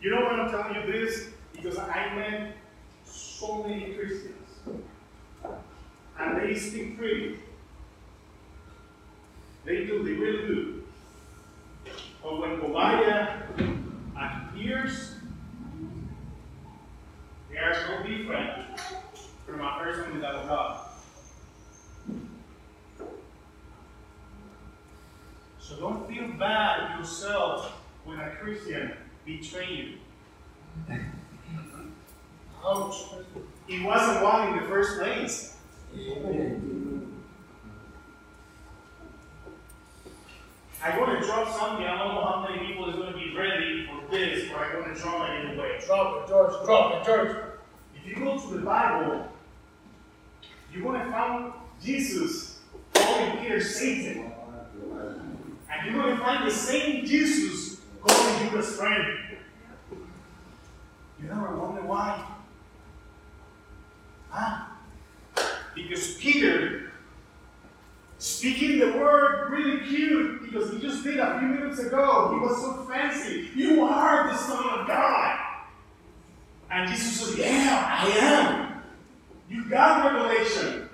You 0.00 0.10
know 0.10 0.20
why 0.20 0.32
I'm 0.32 0.50
telling 0.50 0.74
you 0.74 0.92
this? 0.92 1.28
Because 1.54 1.78
I 1.78 2.14
met 2.14 2.56
so 3.04 3.62
many 3.62 3.94
Christians. 3.94 4.43
And 6.18 6.40
they 6.40 6.54
speak 6.54 6.96
freely. 6.96 7.38
They 9.64 9.86
do, 9.86 10.02
they 10.02 10.12
really 10.12 10.46
do. 10.46 10.82
But 12.22 12.40
when 12.40 12.60
Goliath 12.60 13.42
appears, 14.16 15.14
there 17.50 17.72
is 17.72 17.78
no 17.88 18.02
different 18.06 18.80
from 19.46 19.60
a 19.60 19.78
person 19.78 20.14
without 20.14 20.48
God. 20.48 20.80
So 25.58 25.76
don't 25.76 26.06
feel 26.08 26.28
bad 26.38 26.98
yourself 26.98 27.72
when 28.04 28.20
a 28.20 28.30
Christian 28.36 28.92
betray 29.24 29.98
you. 30.86 30.94
Ouch. 32.66 32.94
He 33.66 33.82
wasn't 33.82 34.22
one 34.22 34.48
in 34.48 34.62
the 34.62 34.68
first 34.68 34.98
place. 34.98 35.53
Amen. 35.96 37.12
I'm 40.82 40.98
going 40.98 41.20
to 41.20 41.26
drop 41.26 41.56
something. 41.56 41.86
I 41.86 41.98
don't 41.98 42.14
know 42.14 42.24
how 42.24 42.46
many 42.48 42.66
people 42.66 42.90
is 42.90 42.96
going 42.96 43.12
to 43.12 43.18
be 43.18 43.34
ready 43.36 43.86
for 43.86 44.10
this, 44.10 44.50
but 44.50 44.60
I'm 44.60 44.82
going 44.82 44.94
to 44.94 45.00
drop 45.00 45.30
it 45.30 45.46
anyway. 45.46 45.80
Drop 45.86 46.22
it, 46.22 46.28
George. 46.28 46.64
Drop 46.64 46.94
it, 46.94 47.06
George. 47.06 47.36
If 47.96 48.06
you 48.06 48.22
go 48.22 48.38
to 48.38 48.54
the 48.54 48.60
Bible, 48.60 49.28
you're 50.72 50.82
going 50.82 51.00
to 51.00 51.10
find 51.10 51.52
Jesus 51.82 52.58
calling 52.92 53.38
Peter 53.38 53.62
Satan. 53.62 54.32
And 55.70 55.86
you're 55.86 56.02
going 56.02 56.16
to 56.16 56.22
find 56.22 56.46
the 56.46 56.54
same 56.54 57.06
Jesus 57.06 57.80
calling 58.04 58.44
you 58.44 58.56
his 58.58 58.76
friend. 58.76 59.18
You 61.22 61.28
never 61.28 61.56
wonder 61.56 61.82
why? 61.82 62.22
Huh? 64.28 64.73
Because 65.74 66.14
Peter, 66.14 66.92
speaking 68.18 68.78
the 68.78 68.98
word 68.98 69.50
really 69.50 69.86
cute, 69.86 70.42
because 70.42 70.72
he 70.72 70.78
just 70.78 71.04
did 71.04 71.18
a 71.18 71.38
few 71.38 71.48
minutes 71.48 71.78
ago, 71.80 72.34
he 72.34 72.40
was 72.40 72.60
so 72.60 72.84
fancy. 72.84 73.48
You 73.54 73.84
are 73.84 74.28
the 74.28 74.36
Son 74.36 74.80
of 74.80 74.86
God. 74.86 75.40
And 76.70 76.90
Jesus 76.90 77.20
says, 77.20 77.38
Yeah, 77.38 78.02
I 78.02 78.08
am. 78.18 78.82
You 79.48 79.64
got 79.68 80.04
revelation. 80.04 80.88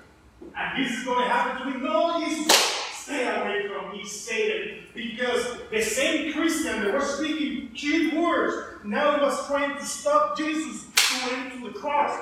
And 0.55 0.83
this 0.83 0.97
is 0.97 1.03
going 1.05 1.23
to 1.23 1.29
happen 1.29 1.71
to 1.71 1.77
me. 1.77 1.83
No, 1.85 2.19
Jesus, 2.19 2.51
stay 2.93 3.27
away 3.27 3.67
from 3.67 3.91
me, 3.91 4.05
Satan. 4.05 4.83
Because 4.93 5.57
the 5.71 5.81
same 5.81 6.33
Christian 6.33 6.83
that 6.83 6.93
was 6.93 7.17
speaking 7.17 7.69
cute 7.73 8.13
words 8.13 8.71
now 8.83 9.15
he 9.15 9.21
was 9.21 9.47
trying 9.47 9.77
to 9.77 9.85
stop 9.85 10.37
Jesus 10.37 10.85
going 11.25 11.51
to 11.51 11.71
the 11.71 11.79
cross. 11.79 12.17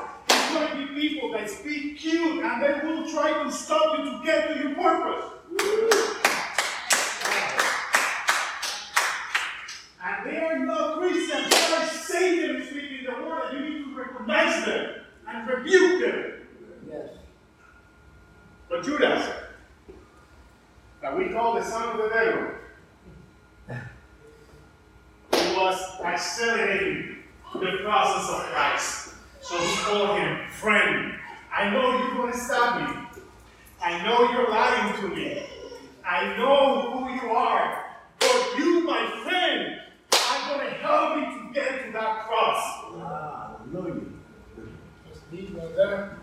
There's 0.49 0.71
going 0.71 0.87
to 0.87 0.93
be 0.93 1.09
people 1.09 1.31
that 1.33 1.49
speak 1.49 1.99
cute 1.99 2.43
and 2.43 2.63
they 2.63 2.87
will 2.87 3.09
try 3.11 3.43
to 3.43 3.51
stop 3.51 3.99
you 3.99 4.05
to 4.05 4.21
get 4.23 4.53
to 4.53 4.59
your 4.59 4.73
purpose. 4.75 5.25
And 10.03 10.25
they 10.25 10.37
are 10.37 10.59
not 10.59 10.97
Christians, 10.97 11.49
they 11.49 11.75
are 11.75 11.87
Satan 11.87 12.65
speaking 12.67 13.05
the 13.05 13.11
word, 13.11 13.53
and 13.53 13.63
you 13.63 13.69
need 13.69 13.85
to 13.85 13.95
recognize 13.95 14.65
them 14.65 14.95
and 15.27 15.47
rebuke 15.47 16.01
them. 16.01 16.33
Yes. 16.89 17.09
But 18.69 18.83
Judas, 18.83 19.29
that 21.01 21.17
we 21.17 21.29
call 21.29 21.55
the 21.55 21.63
son 21.63 21.89
of 21.89 21.97
the 21.97 22.09
devil, 22.09 22.51
he 25.31 25.55
was 25.55 25.79
accelerating 26.03 27.17
the 27.53 27.77
process 27.83 28.29
of 28.29 28.45
Christ. 28.51 29.08
So 29.49 29.57
he 29.57 29.77
called 29.77 30.19
him 30.19 30.47
friend. 30.51 31.15
I 31.51 31.71
know 31.71 31.97
you're 31.97 32.13
going 32.17 32.31
to 32.31 32.37
stab 32.37 32.87
me. 32.87 33.21
I 33.81 34.03
know 34.03 34.31
you're 34.31 34.47
lying 34.47 34.95
to 35.01 35.07
me. 35.07 35.43
I 36.05 36.37
know 36.37 36.91
who 36.91 37.11
you 37.15 37.33
are. 37.33 37.83
But 38.19 38.53
you, 38.59 38.81
my 38.81 39.09
friend, 39.23 39.79
are 40.13 40.55
going 40.55 40.67
to 40.67 40.73
help 40.75 41.15
me 41.17 41.23
to 41.25 41.51
get 41.51 41.83
to 41.83 41.91
that 41.93 42.27
cross. 42.27 42.61
Hallelujah. 42.93 44.01
Just 45.11 45.23
leave 45.31 45.55
it 45.55 45.75
there. 45.75 46.15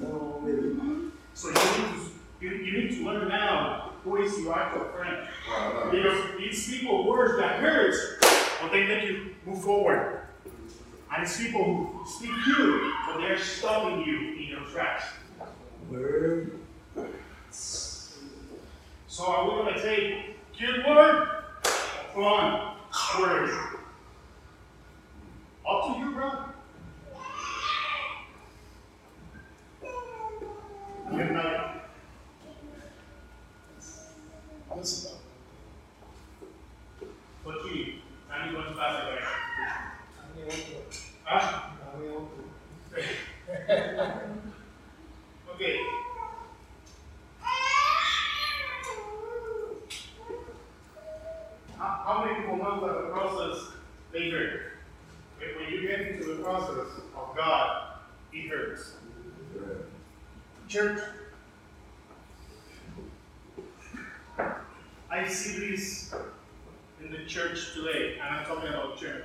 No, 0.00 0.40
really. 0.42 1.12
So 1.32 1.48
you 1.48 1.54
need 1.54 1.94
to 1.94 2.10
You, 2.40 2.50
you 2.50 2.72
need 2.78 2.96
to 2.96 3.04
learn 3.04 3.28
now 3.28 3.92
who 4.02 4.16
is 4.22 4.38
your 4.38 4.58
actual 4.58 4.84
friend. 4.84 5.28
Because 5.90 6.38
these 6.38 6.70
people 6.70 7.06
words 7.06 7.38
that 7.38 7.60
hurts, 7.60 8.19
but 8.60 8.72
they 8.72 8.86
make 8.86 9.04
you 9.04 9.34
move 9.46 9.62
forward. 9.62 10.20
And 11.12 11.22
it's 11.22 11.40
people 11.40 11.64
who 11.64 12.08
speak 12.08 12.30
you, 12.46 12.92
but 13.06 13.18
they're 13.18 13.38
stopping 13.38 14.04
you 14.04 14.34
in 14.36 14.48
your 14.48 14.60
tracks. 14.60 15.04
Word. 15.90 16.58
So 17.50 19.26
are 19.26 19.44
we 19.44 19.50
gonna 19.50 19.82
take 19.82 20.36
good 20.58 20.86
word 20.86 21.28
from 22.14 22.76
word? 23.18 23.50
Up 25.68 25.86
to 25.86 25.98
you, 25.98 26.12
brother. 26.12 26.44
Good 31.10 31.32
night. 31.32 31.82
Listen? 34.76 35.16
Now 37.44 37.52
you 37.74 37.89
Okay. 45.54 45.80
How, 51.78 52.24
many 52.24 52.40
people 52.40 52.56
know 52.56 52.80
that 52.80 53.02
the 53.02 53.08
process 53.12 53.72
they 54.12 54.30
hurt? 54.30 54.72
If 55.40 55.56
when 55.56 55.70
you 55.70 55.86
get 55.86 56.00
into 56.00 56.24
the 56.34 56.42
process 56.42 56.88
of 57.16 57.36
God, 57.36 57.98
it 58.32 58.48
hurts. 58.48 58.94
Church, 60.66 61.00
I 65.10 65.28
see 65.28 65.70
this 65.70 66.14
in 67.02 67.12
the 67.12 67.24
church 67.26 67.74
today, 67.74 68.16
and 68.20 68.22
I'm 68.22 68.44
talking 68.44 68.68
about 68.68 68.98
church. 68.98 69.24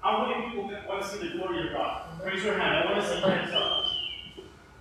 How 0.00 0.26
many 0.26 0.46
people 0.46 0.64
want 0.88 1.02
to 1.02 1.08
see 1.08 1.28
the 1.28 1.36
glory 1.36 1.68
of 1.68 1.72
God? 1.72 2.20
Raise 2.24 2.42
your 2.42 2.58
hand. 2.58 2.88
I 2.88 2.92
want 2.92 3.04
to 3.04 3.08
see 3.08 3.20
hands 3.20 3.54
up. 3.54 3.84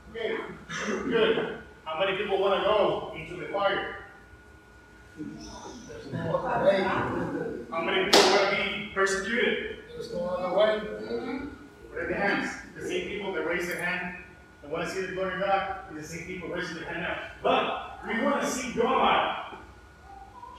Okay, 0.10 0.36
good. 1.06 1.60
How 1.86 2.00
many 2.00 2.18
people 2.18 2.40
want 2.40 2.60
to 2.60 2.68
go 2.68 3.14
into 3.16 3.36
the 3.36 3.56
other. 3.56 3.96
How 7.70 7.82
many 7.82 8.06
people 8.06 8.30
want 8.32 8.50
to 8.50 8.56
be 8.56 8.92
persecuted? 8.94 9.78
There's 9.94 10.12
no 10.12 10.26
other 10.26 10.58
way. 10.58 10.80
Raise 11.94 12.10
their 12.10 12.16
hands. 12.16 12.52
The 12.76 12.88
same 12.88 13.08
people 13.08 13.32
that 13.34 13.46
raise 13.46 13.68
their 13.68 13.82
hand 13.82 14.18
and 14.64 14.72
want 14.72 14.88
to 14.88 14.94
see 14.94 15.02
the 15.02 15.14
glory 15.14 15.36
of 15.36 15.42
God 15.42 15.82
the 16.02 16.04
same 16.04 16.26
people 16.26 16.50
raising 16.50 16.76
their 16.76 16.86
hand 16.86 17.02
now. 17.02 17.18
But 17.44 18.08
we 18.08 18.24
want 18.24 18.42
to 18.42 18.48
see 18.48 18.74
God 18.74 19.51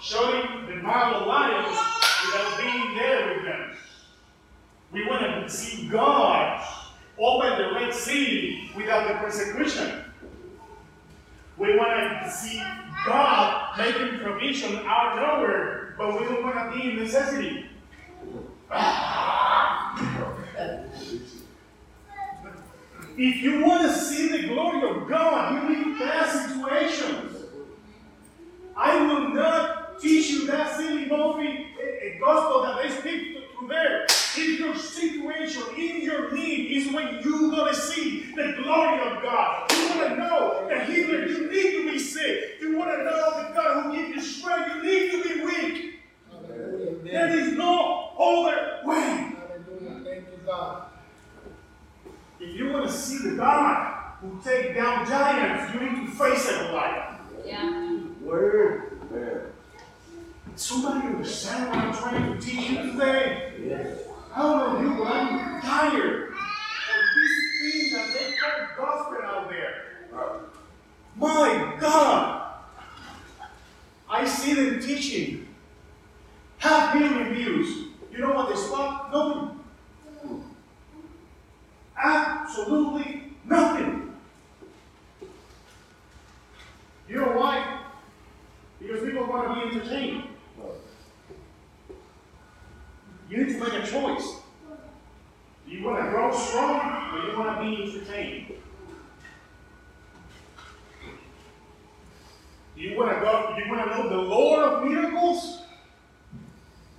showing 0.03 0.66
the 0.66 0.74
marble 0.82 1.28
lions 1.28 1.78
without 2.26 2.59
being 2.61 2.96
there 2.96 3.34
with 3.34 3.44
them. 3.44 3.76
We 4.90 5.07
want 5.07 5.22
to 5.22 5.48
see 5.48 5.86
God 5.88 6.66
open 7.18 7.57
the 7.57 7.72
Red 7.74 7.94
Sea 7.94 8.70
without 8.76 9.07
the 9.07 9.14
persecution. 9.14 10.05
We 11.57 11.76
want 11.76 12.24
to 12.24 12.30
see 12.30 12.61
God 13.07 13.78
making 13.78 14.18
provision 14.18 14.80
out 14.86 15.18
of 15.18 15.22
nowhere, 15.22 15.94
but 15.96 16.20
we 16.20 16.26
don't 16.26 16.42
want 16.42 16.72
to 16.72 16.76
be 16.76 16.90
in 16.90 16.96
necessity. 16.96 17.66
If 23.16 23.42
you 23.42 23.64
want 23.64 23.82
to 23.82 23.94
see 23.94 24.28
the 24.28 24.48
glory 24.48 24.88
of 24.90 25.09
God, 25.09 25.68
you 25.68 25.76
need 25.76 25.98
past 25.98 26.48
situations. 26.48 27.44
I 28.76 28.96
will 29.07 29.28
not 29.28 29.72
teach 30.03 30.30
you 30.30 30.46
that 30.46 30.76
silly 30.76 31.07
movie, 31.07 31.68
a, 31.80 32.16
a 32.16 32.18
gospel 32.20 32.62
that 32.62 32.82
they 32.82 32.90
speak 32.90 33.34
to- 33.36 33.42
through 33.59 33.68
there. 33.68 34.05
If 34.05 34.59
your 34.59 34.74
situation, 34.74 35.62
in 35.76 36.03
your 36.03 36.32
need, 36.34 36.72
is 36.76 36.92
when 36.92 37.20
you're 37.22 37.50
going 37.50 37.72
to 37.72 37.78
see 37.80 38.32
the 38.34 38.55
glory 38.62 38.98
of 39.09 39.22
God. 39.22 39.70
You 39.72 39.88
want 39.88 40.09
to 40.09 40.16
know 40.16 40.66
the 40.68 40.84
healer, 40.84 41.26
you 41.26 41.50
need 41.50 41.72
to 41.82 41.90
be 41.92 41.98
sick. 41.98 42.57
You 42.61 42.76
want 42.78 42.90
to 42.90 43.05
know 43.05 43.42
the 43.48 43.55
God 43.55 43.84
who 43.84 43.96
gives 43.96 44.16
you 44.16 44.20
strength, 44.22 44.74
you 44.76 44.82
need 44.82 45.11
to 45.22 45.28
be 45.28 45.44
weak. 45.44 46.00
Hallelujah. 46.30 46.96
There 47.05 47.38
is 47.38 47.53
no 47.53 48.11
other 48.18 48.80
way. 48.84 49.34
Hallelujah. 49.36 50.05
Thank 50.05 50.24
you, 50.30 50.38
God. 50.46 50.86
If 52.40 52.57
you 52.57 52.70
want 52.72 52.86
to 52.86 52.92
see 52.92 53.18
the 53.30 53.36
God 53.36 54.14
who 54.20 54.40
take 54.42 54.74
down 54.74 55.07
giants, 55.07 55.74
you 55.74 55.80
need 55.80 56.07
to 56.07 56.12
face 56.12 56.48
a 56.50 56.66
Goliath. 56.68 57.20
Yeah. 57.46 58.00
Word. 58.22 59.51
Somebody 60.57 61.07
understand 61.07 61.68
what 61.68 61.78
I'm 61.78 61.94
trying 61.94 62.32
to 62.32 62.40
teach 62.40 62.70
you 62.70 62.92
today? 62.92 63.53
Yes. 63.66 63.98
I 64.34 64.42
don't 64.42 64.59
know 64.59 64.90
you, 64.90 64.98
but 65.03 65.12
I'm 65.12 65.61
tired 65.62 66.28
of 66.28 67.05
this 67.16 67.72
thing 67.72 67.92
that 67.92 68.12
they 68.12 68.34
call 68.36 68.86
gospel 68.86 69.18
out 69.24 69.48
there. 69.48 69.74
My 71.16 71.76
God! 71.80 72.55
I 74.09 74.26
see 74.26 74.55
them 74.55 74.80
teaching. 74.80 75.48
Half 76.59 76.94
million 76.94 77.34
views. 77.34 77.88
You 78.12 78.18
know 78.18 78.32
what 78.32 78.50
they 78.50 78.57
spot? 78.57 79.11
Nothing. 79.12 79.59
Absolutely 81.96 83.32
nothing. 83.44 84.14
You 87.09 87.16
know 87.16 87.32
why? 87.38 87.80
Because 88.78 89.03
people 89.03 89.26
want 89.26 89.48
to 89.48 89.55
be 89.55 89.76
entertained. 89.76 90.24
You 93.33 93.47
need 93.47 93.55
to 93.55 93.61
make 93.61 93.72
a 93.72 93.87
choice. 93.87 94.41
Do 95.66 95.72
you 95.72 95.83
want 95.83 96.05
to 96.05 96.11
grow 96.11 96.37
strong 96.37 97.14
or 97.14 97.22
do 97.22 97.28
you 97.28 97.39
want 97.39 97.57
to 97.57 97.64
be 97.64 97.83
entertained? 97.83 98.53
Do 102.76 102.83
you 102.83 102.95
want 102.95 103.14
to 103.14 103.20
go, 103.20 103.55
do 103.57 103.64
you 103.64 103.70
want 103.70 103.91
to 103.91 103.97
know 103.97 104.09
the 104.11 104.28
Lord 104.28 104.61
of 104.61 104.85
miracles? 104.85 105.62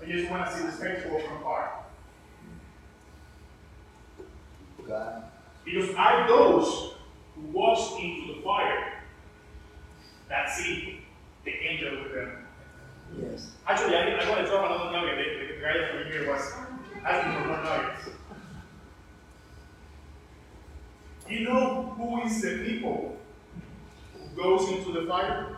Or 0.01 0.07
you 0.07 0.21
just 0.21 0.31
want 0.31 0.49
to 0.49 0.57
see 0.57 0.65
the 0.65 0.71
spectacle 0.71 1.19
from 1.19 1.37
afar? 1.37 1.83
God. 4.87 5.23
Because 5.63 5.93
are 5.95 6.27
those 6.27 6.93
who 7.35 7.41
walks 7.51 7.91
into 8.01 8.33
the 8.33 8.41
fire 8.41 8.93
that 10.29 10.49
see 10.49 11.01
the 11.45 11.51
angel 11.51 12.03
with 12.03 12.13
them. 12.13 12.42
Yes. 13.21 13.51
Actually, 13.67 13.95
I, 13.95 14.15
I 14.15 14.29
want 14.29 14.41
to 14.41 14.47
drop 14.47 14.65
another 14.65 14.91
nugget. 14.91 15.17
The, 15.17 15.53
the, 15.55 15.61
guy 15.61 15.87
from 15.89 16.11
here 16.11 16.31
was 16.31 16.53
asking 17.05 17.41
for 17.41 17.47
more 17.47 17.63
nuggets. 17.63 18.09
You 21.29 21.39
know 21.41 21.93
who 21.97 22.21
is 22.23 22.41
the 22.41 22.63
people 22.65 23.17
who 24.13 24.41
goes 24.41 24.69
into 24.69 24.91
the 24.91 25.07
fire? 25.07 25.57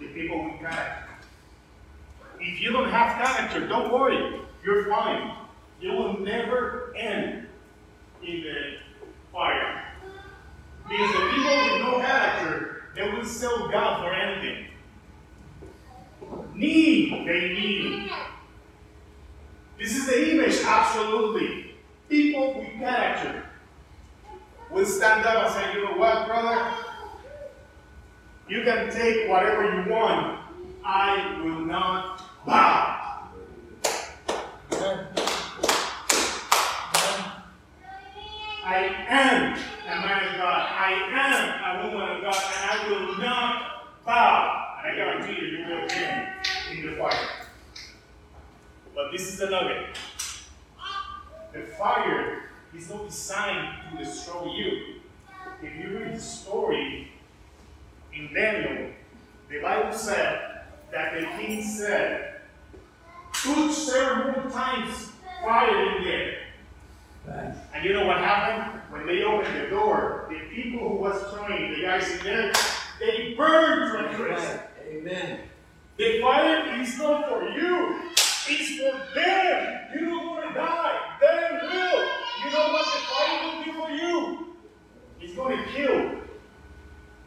The 0.00 0.06
people 0.08 0.44
with 0.44 0.58
character. 0.58 1.08
If 2.40 2.60
you 2.60 2.72
don't 2.72 2.90
have 2.90 3.24
character, 3.24 3.68
don't 3.68 3.92
worry. 3.92 4.40
You're 4.64 4.88
fine. 4.88 5.36
You 5.80 5.92
will 5.92 6.18
never 6.20 6.94
end 6.96 7.46
in 8.22 8.42
the 8.42 8.76
fire. 9.32 9.84
Because 10.88 11.12
the 11.12 11.30
people 11.30 11.56
with 11.56 11.82
no 11.82 11.98
character, 12.00 12.71
they 12.94 13.10
will 13.10 13.24
sell 13.24 13.68
God 13.68 14.02
for 14.02 14.12
anything. 14.12 14.66
Need, 16.54 17.26
they 17.26 17.48
need. 17.48 18.10
This 19.78 19.96
is 19.96 20.06
the 20.06 20.32
image, 20.32 20.60
absolutely. 20.64 21.74
People 22.08 22.54
with 22.58 22.68
character 22.78 23.44
will 24.70 24.86
stand 24.86 25.26
up 25.26 25.46
and 25.46 25.54
say, 25.54 25.72
you 25.74 25.84
know 25.84 25.96
what, 25.96 26.26
brother? 26.26 26.74
You 28.48 28.62
can 28.64 28.90
take 28.90 29.28
whatever 29.28 29.82
you 29.82 29.90
want. 29.90 30.40
I 30.84 31.40
will 31.42 31.60
not 31.60 32.22
bow. 32.46 33.28
I 38.64 38.76
am 39.08 39.58
a 39.86 40.06
man 40.06 40.28
of 40.28 40.36
God. 40.36 40.68
I 40.92 41.74
am 41.74 41.80
a 41.80 41.88
woman 41.88 42.16
of 42.16 42.22
God, 42.22 42.34
and 42.34 42.70
I 42.70 42.88
will 42.88 43.18
not 43.18 44.04
bow. 44.04 44.78
And 44.78 44.92
I 44.92 44.96
guarantee 44.96 45.40
you, 45.40 45.46
you 45.58 45.66
will 45.66 45.86
win 45.86 46.28
in 46.72 46.86
the 46.86 46.96
fire. 46.96 47.28
But 48.94 49.12
this 49.12 49.28
is 49.28 49.38
the 49.38 49.50
nugget. 49.50 49.96
The 51.52 51.62
fire 51.78 52.44
is 52.74 52.90
not 52.90 53.06
designed 53.06 53.68
to 53.90 54.04
destroy 54.04 54.52
you. 54.52 54.94
If 55.62 55.76
you 55.76 55.98
read 55.98 56.14
the 56.16 56.20
story 56.20 57.12
in 58.12 58.34
Daniel, 58.34 58.90
the 59.48 59.60
Bible 59.60 59.92
said 59.92 60.64
that 60.90 61.14
the 61.14 61.26
king 61.38 61.62
said, 61.62 62.40
put 63.32 63.72
several 63.72 64.50
times 64.50 65.12
fire 65.42 65.96
in 65.96 66.04
there. 66.04 66.38
And 67.74 67.84
you 67.84 67.92
know 67.94 68.06
what 68.06 68.18
happened? 68.18 68.81
when 68.92 69.06
they 69.06 69.22
opened 69.22 69.56
the 69.58 69.70
door, 69.70 70.28
the 70.28 70.38
people 70.54 70.86
who 70.86 70.96
was 70.96 71.16
throwing 71.32 71.72
the 71.72 71.80
guys 71.80 72.10
in 72.10 72.24
there, 72.24 72.52
they 73.00 73.34
burned 73.34 73.90
from 73.90 74.14
Christ. 74.14 74.58
Amen. 74.86 75.40
The 75.96 76.20
fire 76.20 76.78
is 76.78 76.98
not 76.98 77.26
for 77.26 77.42
you. 77.48 78.00
It's 78.14 78.78
for 78.78 79.14
them. 79.14 79.78
You 79.94 80.00
don't 80.10 80.26
want 80.26 80.48
to 80.48 80.54
die. 80.54 81.16
They 81.20 81.58
will. 81.62 82.04
You 82.44 82.50
know 82.52 82.72
what 82.72 82.84
the 82.84 83.00
fire 83.08 83.44
will 83.44 83.64
do 83.64 83.72
for 83.72 83.90
you? 83.90 84.56
It's 85.22 85.34
going 85.34 85.56
to 85.56 85.64
kill 85.70 86.10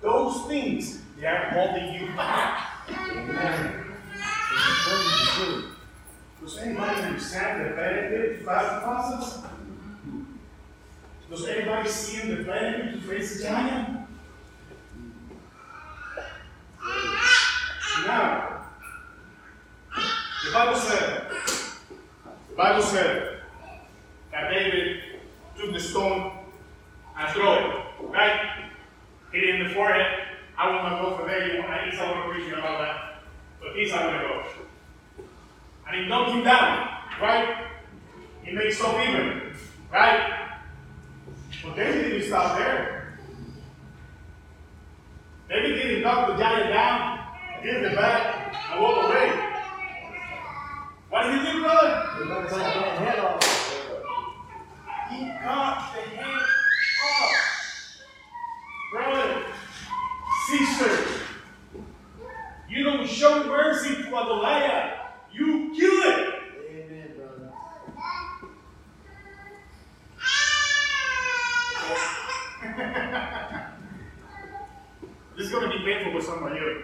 those 0.03 0.47
things 0.47 1.01
that 1.19 1.33
are 1.33 1.49
holding 1.49 1.95
you 1.95 2.07
back. 2.15 2.87
Amen. 2.91 3.85
Does 6.41 6.57
anybody 6.59 7.01
understand 7.01 7.65
the 7.65 7.75
benefit 7.75 8.31
of 8.33 8.45
the 8.45 8.45
process? 8.45 9.54
Does 11.35 11.47
anybody 11.47 11.89
see 11.89 12.29
the 12.29 12.43
benefit 12.43 12.93
to 12.93 13.07
face 13.09 13.41
a 13.41 13.43
giant? 13.43 14.07
Now, 18.05 18.67
the 19.91 20.51
Bible 20.53 20.79
said, 20.79 21.27
the 22.49 22.55
Bible 22.55 22.81
said 22.81 23.41
that 24.31 24.49
David 24.49 25.01
took 25.59 25.73
the 25.73 25.79
stone 25.81 26.31
and 27.17 27.33
threw 27.33 27.51
it, 27.51 27.85
right? 28.13 28.69
Hit 29.33 29.43
it 29.43 29.55
in 29.55 29.67
the 29.67 29.73
forehead. 29.73 30.27
I 30.57 30.69
will 30.69 30.83
not 30.83 31.01
go 31.01 31.17
for 31.17 31.27
there. 31.27 31.47
You 31.47 31.61
know, 31.61 31.67
I 31.67 31.89
need 31.89 31.97
someone 31.97 32.39
you 32.39 32.55
about 32.55 32.79
that. 32.79 33.23
But 33.59 33.73
this 33.73 33.91
I'm 33.91 34.05
gonna 34.05 34.19
go. 34.19 34.43
And 35.85 36.01
he 36.01 36.07
knocked 36.07 36.31
him 36.31 36.45
down, 36.45 36.87
right? 37.21 37.67
He 38.41 38.55
made 38.55 38.71
stuff 38.71 38.95
even, 39.05 39.53
right? 39.91 40.44
But 41.65 41.75
David 41.75 42.03
didn't 42.03 42.27
stop 42.27 42.57
there. 42.59 43.17
David 45.49 45.75
didn't 45.81 46.01
knock 46.03 46.27
the 46.27 46.37
giant 46.37 46.73
down, 46.73 47.19
give 47.63 47.81
the 47.81 47.89
back, 47.95 48.55
and 48.71 48.81
walk 48.81 49.05
away. 49.05 49.29
What 51.09 51.23
did 51.23 51.41
he 51.41 51.51
do, 51.51 51.61
brother? 51.61 52.09
Gonna 52.19 52.47
cut 52.47 52.59
that 52.59 52.97
head 52.99 53.19
off. 53.19 53.43
He 55.09 55.17
cut 55.43 55.75
the 55.93 56.01
head 56.15 56.43
off. 57.05 57.31
Brother, 58.91 59.45
sister, 60.47 60.91
you 62.69 62.83
don't 62.83 63.07
show 63.07 63.43
mercy 63.45 63.95
to 64.03 64.07
a 64.07 64.09
Goliath. 64.09 64.93
You 65.31 65.73
kill 65.75 66.01
it. 66.03 66.33
Amen, 66.69 67.13
brother. 67.17 67.51
Be 75.85 75.93
painful 75.93 76.19
for 76.19 76.25
some 76.25 76.43
of 76.43 76.53
you. 76.55 76.83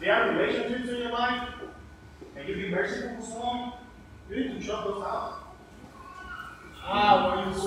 There 0.00 0.12
are 0.12 0.36
relationships 0.36 0.90
in 0.90 0.96
your 0.98 1.12
life, 1.12 1.48
and 2.36 2.46
you've 2.46 2.58
been 2.58 2.72
merciful 2.72 3.16
for 3.16 3.22
someone. 3.22 3.72
You 4.28 4.40
need 4.40 4.58
to 4.58 4.62
shut 4.62 4.84
those 4.84 5.02
out. 5.02 5.54
Ah, 6.84 7.36
what 7.36 7.46
you 7.46 7.54
do 7.54 7.58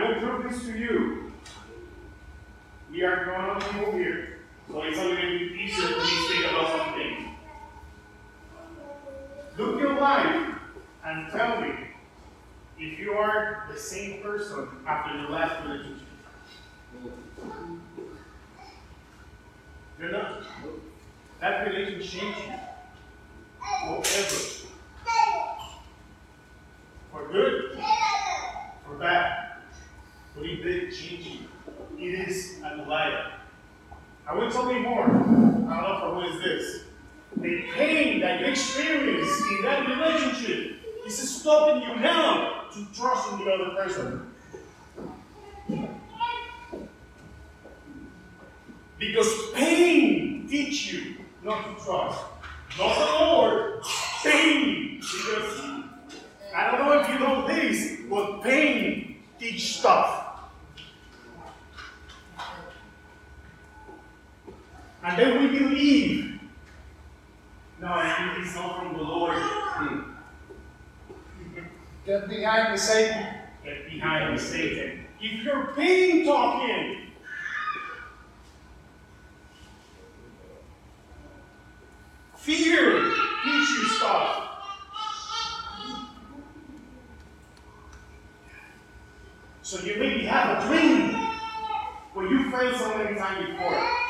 I 0.00 0.08
will 0.08 0.20
prove 0.20 0.50
this 0.50 0.62
to 0.64 0.78
you. 0.78 1.30
We 2.90 3.02
are 3.02 3.24
grown 3.24 3.60
people 3.60 3.92
here, 3.92 4.38
so 4.66 4.82
it's 4.82 4.98
only 4.98 5.16
going 5.16 5.38
to 5.38 5.38
be 5.38 5.60
easier 5.62 5.88
for 5.88 6.00
me 6.00 6.06
to 6.06 6.28
think 6.28 6.44
about 6.50 6.68
something. 6.78 7.34
Look 9.58 9.78
your 9.78 10.00
life 10.00 10.54
and 11.04 11.30
tell 11.30 11.60
me 11.60 11.72
if 12.78 12.98
you 12.98 13.12
are 13.12 13.66
the 13.70 13.78
same 13.78 14.22
person 14.22 14.68
after 14.86 15.20
the 15.20 15.28
last 15.28 15.66
relationship. 15.66 16.06
You're 19.98 20.12
not. 20.12 20.44
That 21.40 21.66
relationship 21.66 22.20
changed 22.20 22.38
you 22.38 24.02
forever. 24.02 24.44
For 27.12 27.28
good. 27.30 27.69
Change 30.40 31.26
you. 31.26 31.38
It 31.98 32.28
is 32.28 32.60
a 32.64 32.76
Goliath. 32.76 33.32
I 34.26 34.34
will 34.34 34.50
tell 34.50 34.72
you 34.72 34.80
more. 34.80 35.04
I 35.04 35.08
don't 35.10 35.66
know 35.66 36.00
for 36.00 36.14
who 36.14 36.34
is 36.34 36.42
this. 36.42 36.84
The 37.36 37.62
pain 37.74 38.20
that 38.20 38.40
you 38.40 38.46
experience 38.46 39.30
in 39.50 39.62
that 39.62 39.86
relationship 39.86 40.76
is 41.06 41.40
stopping 41.40 41.82
you 41.82 41.96
now 41.96 42.64
to 42.72 42.86
trust 42.94 43.32
in 43.32 43.44
the 43.44 43.50
other 43.50 43.74
person. 43.76 44.32
Because 48.98 49.50
pain 49.52 50.48
teach 50.48 50.92
you 50.92 51.16
not 51.44 51.64
to 51.64 51.84
trust. 51.84 52.20
Not 52.78 52.98
the 52.98 53.24
Lord, 53.24 53.84
pain. 54.22 55.00
Because 55.00 55.60
I 56.54 56.70
don't 56.70 56.86
know 56.86 57.00
if 57.00 57.08
you 57.08 57.18
know 57.18 57.46
this, 57.46 57.98
but 58.08 58.42
pain 58.42 59.22
teach 59.38 59.78
stuff. 59.78 60.19
And 65.02 65.18
then 65.18 65.42
we 65.42 65.58
believe. 65.58 66.40
No, 67.80 67.88
I 67.88 68.36
it's 68.38 68.54
not 68.54 68.78
from 68.78 68.96
the 68.96 69.02
Lord. 69.02 69.34
Hmm. 69.38 70.10
Get 72.06 72.28
behind 72.28 72.74
the 72.74 72.78
Satan. 72.78 73.26
Get 73.64 73.90
behind 73.90 74.32
me, 74.32 74.38
Satan. 74.38 75.06
If 75.20 75.44
you're 75.44 75.72
pain 75.74 76.24
talking, 76.26 77.12
fear 82.36 83.02
teach 83.44 83.68
you 83.70 83.84
stuff. 83.96 84.46
So 89.62 89.80
you 89.84 89.96
maybe 89.98 90.24
have 90.24 90.62
a 90.62 90.66
dream 90.66 91.14
where 92.12 92.26
you 92.26 92.50
failed 92.50 92.76
so 92.76 92.98
many 92.98 93.16
times 93.16 93.46
before 93.46 94.09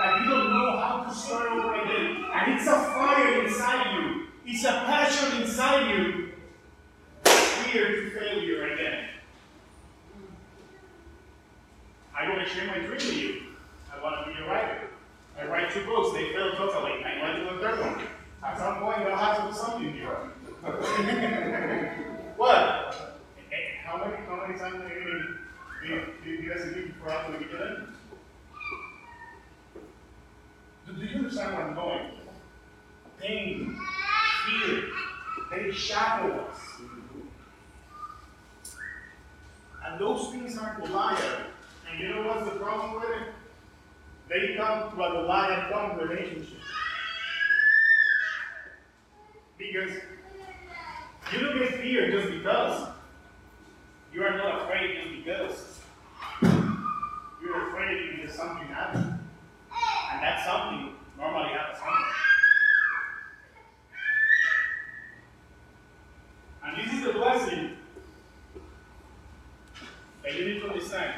that 0.00 0.22
you 0.22 0.30
don't 0.30 0.48
know 0.50 0.78
how 0.78 1.04
to 1.06 1.14
start 1.14 1.52
over 1.52 1.74
again. 1.74 2.24
And 2.32 2.54
it's 2.54 2.66
a 2.66 2.72
fire 2.72 3.44
inside 3.44 3.92
you. 3.94 4.28
It's 4.46 4.64
a 4.64 4.70
passion 4.88 5.42
inside 5.42 5.90
you. 5.94 6.30
Fear 7.24 7.86
to 7.86 8.10
failure 8.18 8.72
again. 8.72 9.08
I 12.18 12.28
want 12.30 12.48
to 12.48 12.48
share 12.48 12.66
my 12.66 12.78
dream 12.78 12.90
with 12.92 13.14
you. 13.14 13.42
I 13.94 14.02
want 14.02 14.26
to 14.26 14.32
be 14.32 14.38
a 14.42 14.46
writer. 14.48 14.88
I 15.38 15.44
write 15.46 15.70
two 15.70 15.84
books, 15.84 16.14
they 16.16 16.32
failed 16.32 16.54
totally. 16.56 17.04
I 17.04 17.22
went 17.22 17.36
to 17.36 17.44
do 17.44 17.48
a 17.56 17.60
third 17.60 17.80
one. 17.80 18.00
At 18.42 18.56
some 18.56 18.78
point, 18.78 19.00
I'll 19.00 19.16
have 19.18 19.36
to 19.36 19.52
do 19.52 19.54
something 19.54 19.92
here. 19.92 20.16
what? 22.38 23.18
Eh, 23.52 23.56
How 23.84 23.98
many, 23.98 24.16
how 24.26 24.46
many 24.46 24.58
times 24.58 24.82
have 24.82 24.90
you 24.90 25.36
been, 26.24 26.48
guys 26.48 26.64
do 26.74 26.86
before 26.86 27.10
after 27.10 27.32
the 27.32 27.38
beginning? 27.38 27.89
Do, 30.98 31.06
you 31.06 31.18
understand 31.18 31.56
where 31.56 31.66
I'm 31.66 31.74
going? 31.74 32.10
Pain, 33.18 33.78
fear, 34.46 34.82
they 35.50 35.70
shadow 35.72 36.46
us. 36.46 36.58
And 39.86 40.00
those 40.00 40.30
things 40.32 40.58
are 40.58 40.80
Goliath. 40.80 41.46
And 41.90 42.00
you 42.00 42.08
know 42.08 42.26
what's 42.26 42.44
the 42.44 42.58
problem 42.58 42.94
with 42.94 43.10
it? 43.10 43.28
They 44.28 44.56
come 44.56 44.90
to 44.90 45.02
a 45.02 45.10
Goliath 45.10 45.72
come 45.72 45.98
relationship. 45.98 46.58
Because 49.58 49.90
you 51.32 51.40
don't 51.40 51.58
get 51.58 51.74
fear 51.80 52.10
just 52.10 52.30
because. 52.30 52.88
You 54.12 54.24
are 54.24 54.36
not 54.36 54.62
afraid 54.62 54.96
just 54.96 55.10
because. 55.16 55.80
You're 57.42 57.68
afraid 57.68 58.16
because 58.16 58.36
something 58.36 58.66
happened. 58.68 58.99
And 60.20 60.28
that 60.28 60.44
something 60.44 60.96
normally 61.16 61.48
happens 61.48 61.78
something. 61.78 62.04
And 66.62 66.76
this 66.76 66.92
is 66.92 67.04
the 67.06 67.12
blessing 67.14 67.78
that 70.22 70.34
you 70.34 70.44
need 70.44 70.60
to 70.60 70.68
understand. 70.68 71.14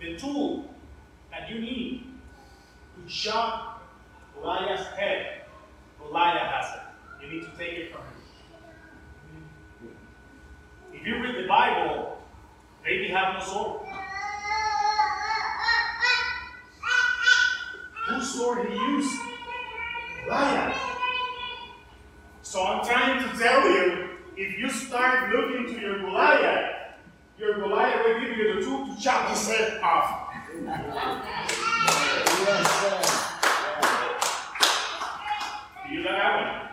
The 0.00 0.16
tool 0.16 0.72
that 1.32 1.50
you 1.50 1.60
need 1.60 2.06
to 2.94 3.12
chop 3.12 3.82
Goliath's 4.36 4.86
head, 4.96 5.46
Goliath 5.98 6.48
has 6.48 6.76
it. 6.76 7.26
You 7.26 7.32
need 7.32 7.42
to 7.42 7.58
take 7.58 7.76
it 7.76 7.92
from 7.92 8.02
him. 8.02 9.96
If 10.92 11.04
you 11.04 11.20
read 11.20 11.42
the 11.42 11.48
Bible, 11.48 12.18
Had 13.12 13.34
no 13.34 13.44
sword. 13.44 13.80
Whose 18.08 18.34
sword 18.34 18.68
he 18.70 18.74
used? 18.74 19.20
Goliath. 20.24 20.78
So 22.40 22.64
I'm 22.64 22.86
trying 22.86 23.22
to 23.22 23.38
tell 23.38 23.68
you, 23.68 24.08
if 24.38 24.58
you 24.58 24.70
start 24.70 25.30
looking 25.30 25.74
to 25.74 25.78
your 25.78 25.98
Goliath, 25.98 26.94
your 27.38 27.60
Goliath 27.60 28.02
will 28.06 28.20
give 28.20 28.34
you 28.38 28.54
the 28.54 28.62
tool 28.62 28.86
to 28.86 28.98
chop 28.98 29.28
his 29.28 29.46
head 29.46 29.82
off. 29.82 30.34
You 35.90 36.02
got 36.02 36.12
that 36.12 36.32
one? 36.40 36.70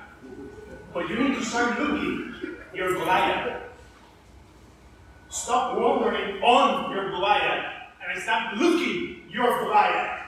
But 0.94 1.10
you 1.10 1.20
need 1.20 1.36
to 1.36 1.44
start 1.44 1.78
looking 1.78 2.34
your 2.74 2.94
Goliath. 2.94 3.69
Stop 5.50 5.80
wandering 5.80 6.44
on 6.44 6.92
your 6.92 7.10
Goliath 7.10 7.74
and 8.04 8.16
I 8.16 8.22
stop 8.22 8.56
looking 8.56 9.24
your 9.32 9.64
Goliath. 9.64 10.20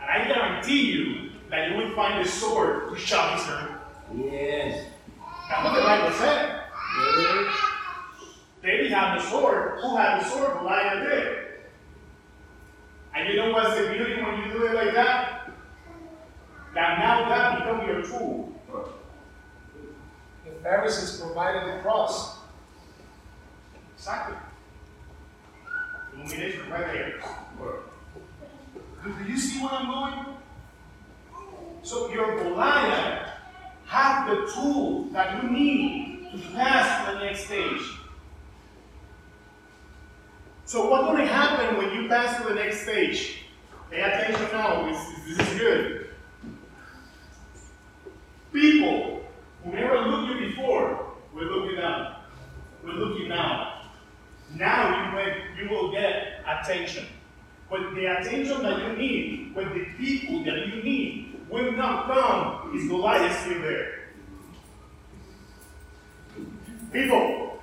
And 0.00 0.08
I 0.08 0.24
guarantee 0.28 0.92
you 0.92 1.30
that 1.50 1.68
you 1.68 1.78
will 1.78 1.96
find 1.96 2.24
a 2.24 2.28
sword 2.28 2.94
to 2.94 3.04
chop 3.04 3.38
his 3.38 3.46
head. 3.48 3.68
Yes. 4.14 4.86
That's 5.50 5.64
what 5.64 5.74
the 5.74 5.80
Bible 5.80 6.12
said. 6.12 6.62
Yes. 7.18 7.56
David 8.62 8.92
had 8.92 9.18
the 9.18 9.22
sword. 9.30 9.80
Who 9.80 9.96
had 9.96 10.20
the 10.20 10.24
sword? 10.26 10.58
Goliath 10.58 11.10
did. 11.10 11.38
And 13.16 13.28
you 13.28 13.34
know 13.34 13.50
what's 13.50 13.76
the 13.80 13.88
beauty 13.88 14.22
when 14.22 14.44
you 14.44 14.52
do 14.52 14.64
it 14.64 14.74
like 14.74 14.94
that? 14.94 15.50
That 16.74 17.00
now 17.00 17.28
that 17.30 17.58
becomes 17.58 17.88
your 17.88 18.02
tool. 18.02 18.52
The 20.44 20.52
Pharisees 20.62 21.20
provided 21.20 21.66
the 21.66 21.82
cross. 21.82 22.35
Exactly. 23.96 24.36
Illumination 26.14 26.70
right 26.70 26.86
there. 26.92 27.20
Do, 29.04 29.24
you 29.30 29.38
see 29.38 29.60
where 29.62 29.72
I'm 29.72 29.86
going? 29.86 30.36
So 31.82 32.10
your 32.10 32.36
Goliath 32.36 33.30
has 33.86 34.28
the 34.28 34.52
tool 34.52 35.04
that 35.12 35.42
you 35.42 35.50
need 35.50 36.28
to 36.32 36.38
pass 36.54 37.06
to 37.06 37.14
the 37.14 37.24
next 37.24 37.44
stage. 37.44 37.82
So 40.64 40.90
what's 40.90 41.04
going 41.04 41.18
to 41.18 41.32
happen 41.32 41.76
when 41.78 41.92
you 41.94 42.08
pass 42.08 42.42
to 42.42 42.48
the 42.48 42.54
next 42.54 42.82
stage? 42.82 43.44
Pay 43.90 44.00
attention 44.00 44.48
now. 44.52 44.84
This, 44.90 45.38
this 45.38 45.48
is 45.48 45.58
good. 45.58 46.10
People 48.52 49.22
who 49.62 49.72
never 49.72 50.00
looked 50.00 50.40
you 50.40 50.48
before 50.48 51.12
will 51.32 51.44
look 51.44 51.70
you 51.70 51.76
down. 51.76 52.16
Will 52.82 52.94
look 52.94 53.18
you 53.20 53.28
now. 53.28 53.76
Now 54.54 55.10
you 55.10 55.16
will, 55.16 55.62
you 55.62 55.70
will 55.70 55.92
get 55.92 56.44
attention. 56.46 57.06
But 57.70 57.85
the 57.96 58.06
attention 58.06 58.62
that 58.62 58.82
you 58.82 58.96
need, 58.96 59.54
with 59.54 59.72
the 59.72 59.84
people 59.98 60.44
that 60.44 60.68
you 60.68 60.82
need, 60.82 61.40
will 61.48 61.72
not 61.72 62.06
come 62.06 62.76
is 62.76 62.88
Goliath 62.88 63.40
still 63.40 63.60
there. 63.62 63.92
People, 66.92 67.58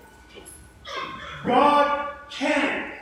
God 1.46 2.10
can 2.30 2.94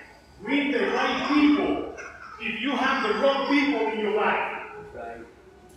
bring 0.42 0.72
the 0.72 0.88
right 0.88 1.28
people 1.34 1.96
if 2.42 2.62
you 2.62 2.72
have 2.72 3.08
the 3.08 3.20
wrong 3.20 3.48
people 3.48 3.88
in 3.92 4.00
your 4.00 4.16
life. 4.16 4.64
Right. 4.94 5.18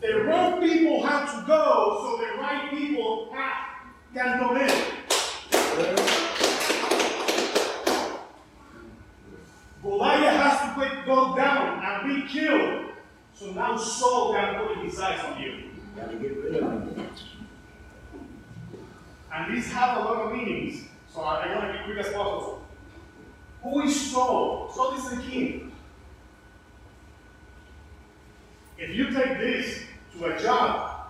The 0.01 0.25
wrong 0.25 0.61
people 0.61 1.07
have 1.07 1.35
to 1.35 1.47
go 1.47 1.99
so 2.03 2.25
the 2.25 2.41
right 2.41 2.71
people 2.71 3.33
have, 3.35 3.57
can 4.15 4.39
come 4.39 4.57
in. 4.57 6.25
Goliath 9.83 10.37
has 10.41 10.61
to 10.61 10.75
quit, 10.75 11.05
go 11.05 11.37
down 11.37 11.85
and 11.85 12.23
be 12.23 12.29
killed. 12.29 12.93
So 13.35 13.51
now 13.53 13.77
Saul 13.77 14.33
can 14.33 14.67
put 14.67 14.79
his 14.79 14.99
eyes 14.99 15.23
on 15.25 15.41
you. 15.41 15.65
Gotta 15.95 16.17
get 16.17 16.37
rid 16.39 16.57
of 16.57 16.63
him. 16.63 17.11
And 19.33 19.55
these 19.55 19.71
have 19.73 19.99
a 19.99 20.01
lot 20.01 20.23
of 20.23 20.33
meanings. 20.33 20.85
So 21.13 21.21
I, 21.21 21.47
I 21.47 21.55
want 21.55 21.73
to 21.73 21.79
be 21.79 21.85
quick 21.85 22.07
as 22.07 22.13
possible. 22.13 22.65
Who 23.63 23.83
is 23.83 24.13
Saul? 24.13 24.71
Saul 24.75 24.95
is 24.97 25.11
the 25.11 25.23
king. 25.23 25.73
If 28.79 28.95
you 28.95 29.11
take 29.11 29.39
this 29.39 29.83
to 30.13 30.25
a 30.27 30.41
job, 30.41 31.09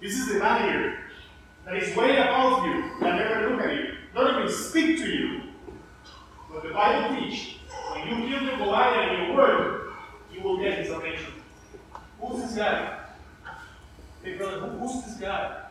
this 0.00 0.14
is 0.14 0.28
the 0.28 0.38
manager 0.38 0.98
that 1.64 1.76
is 1.76 1.94
way 1.96 2.16
above 2.16 2.66
you, 2.66 2.90
that 3.00 3.16
never 3.16 3.50
look 3.50 3.60
at 3.60 3.74
you, 3.74 3.94
not 4.14 4.38
even 4.38 4.52
speak 4.52 4.98
to 4.98 5.08
you. 5.08 5.42
But 6.52 6.62
the 6.62 6.70
Bible 6.70 7.20
teaches 7.20 7.56
when 7.92 8.08
you 8.08 8.28
kill 8.28 8.46
the 8.46 8.56
Goliath 8.56 9.12
in 9.12 9.26
your 9.26 9.36
word, 9.36 9.92
you 10.32 10.42
will 10.42 10.58
get 10.58 10.78
his 10.78 10.90
attention. 10.90 11.32
Who's 12.20 12.42
this 12.42 12.56
guy? 12.56 13.00
Hey 14.22 14.36
brother, 14.36 14.60
who, 14.60 14.78
who's 14.78 15.04
this 15.04 15.14
guy? 15.14 15.64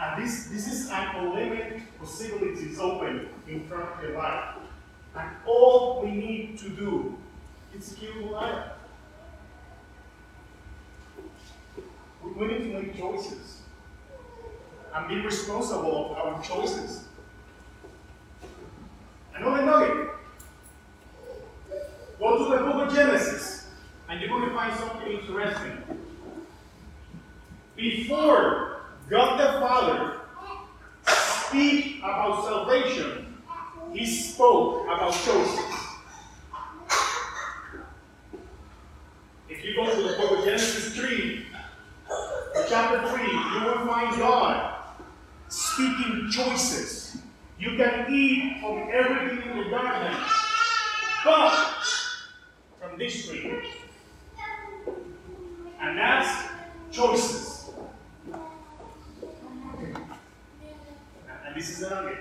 And 0.00 0.22
this, 0.22 0.46
this 0.46 0.66
is 0.66 0.90
an 0.90 1.08
unlimited 1.14 1.82
possibilities 1.98 2.78
open 2.78 3.28
in 3.46 3.66
front 3.68 3.88
of 3.88 4.02
your 4.02 4.18
life. 4.18 4.56
And 5.14 5.30
all 5.46 6.02
we 6.02 6.10
need 6.10 6.58
to 6.58 6.68
do 6.70 7.16
is 7.74 7.96
kill 7.98 8.26
Goliath. 8.26 8.72
We, 12.24 12.32
we 12.32 12.46
need 12.46 12.72
to 12.72 12.82
make 12.82 12.98
choices 12.98 13.62
and 14.94 15.08
be 15.08 15.22
responsible 15.42 16.12
of 16.12 16.18
our 16.18 16.42
choices. 16.42 17.04
Another 19.34 19.64
nugget. 19.64 20.10
Go 22.18 22.38
to 22.38 22.56
the 22.56 22.64
book 22.64 22.86
of 22.86 22.94
Genesis, 22.94 23.66
and 24.08 24.20
you're 24.20 24.28
going 24.28 24.48
to 24.48 24.54
find 24.54 24.78
something 24.78 25.10
interesting. 25.10 25.78
Before 27.74 28.82
God 29.10 29.40
the 29.40 29.60
Father 29.60 30.20
speak 31.06 31.98
about 31.98 32.44
salvation, 32.44 33.36
He 33.92 34.06
spoke 34.06 34.84
about 34.84 35.12
choices. 35.12 35.58
If 39.48 39.64
you 39.64 39.74
go 39.74 39.92
to 39.92 40.02
the 40.02 40.16
book 40.18 40.38
of 40.38 40.44
Genesis 40.44 40.94
3, 40.94 41.46
chapter 42.68 43.08
3, 43.08 43.22
you 43.22 43.64
will 43.66 43.86
find 43.86 44.16
God 44.16 44.72
speaking 45.52 46.28
choices. 46.30 47.18
You 47.58 47.76
can 47.76 48.12
eat 48.12 48.60
from 48.60 48.88
everything 48.92 49.50
in 49.50 49.58
the 49.58 49.70
garden, 49.70 50.16
And 55.80 55.98
that's 55.98 56.50
choices. 56.90 57.70
And 61.46 61.56
this 61.56 61.70
is 61.70 61.78
the 61.78 61.90
nugget. 61.90 62.18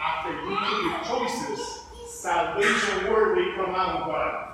After 0.00 0.30
you 0.30 0.50
make 0.50 0.82
your 0.84 1.00
choices, 1.04 1.60
salvation 2.08 3.10
word 3.10 3.36
will 3.36 3.52
come 3.56 3.74
out 3.74 4.02
of 4.02 4.06
what? 4.06 4.50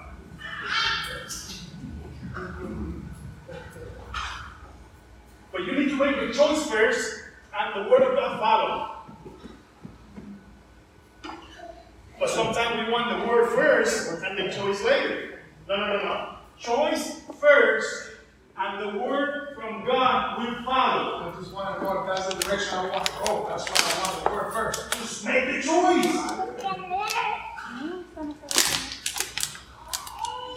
But 5.53 5.61
you 5.67 5.73
need 5.73 5.89
to 5.91 5.97
make 5.97 6.17
your 6.17 6.33
choice 6.33 6.65
first, 6.71 7.25
and 7.59 7.85
the 7.85 7.91
word 7.91 8.03
of 8.03 8.15
God 8.17 8.41
follow. 8.41 8.97
But 12.19 12.30
sometimes 12.45 12.87
we 12.87 12.93
want 12.93 13.21
the 13.21 13.27
word 13.29 13.51
first 13.51 14.23
and 14.23 14.39
the 14.39 14.53
choice 14.53 14.83
later. 14.83 15.41
No, 15.69 15.77
no, 15.77 15.87
no, 15.87 16.03
no. 16.03 16.37
Choice 16.59 17.21
first, 17.41 18.11
and 18.57 18.81
the 18.83 18.99
word 18.99 19.55
from 19.55 19.85
God 19.85 20.39
will 20.39 20.65
follow. 20.65 21.31
I 21.31 21.41
just 21.41 21.53
want 21.53 21.75
to 21.75 21.81
go 21.81 22.01
if 22.01 22.07
that's 22.07 22.35
the 22.35 22.41
direction 22.41 22.79
I 22.79 22.89
want 22.91 23.07
to 23.07 23.13
go. 23.25 23.47
That's 23.49 23.69
why 23.69 23.77
I 23.81 24.13
want 24.13 24.25
the 24.25 24.31
word 24.31 24.53
first. 24.53 24.93
Just 24.93 25.25
make 25.25 25.47
the 25.47 25.63
choice. 25.63 26.15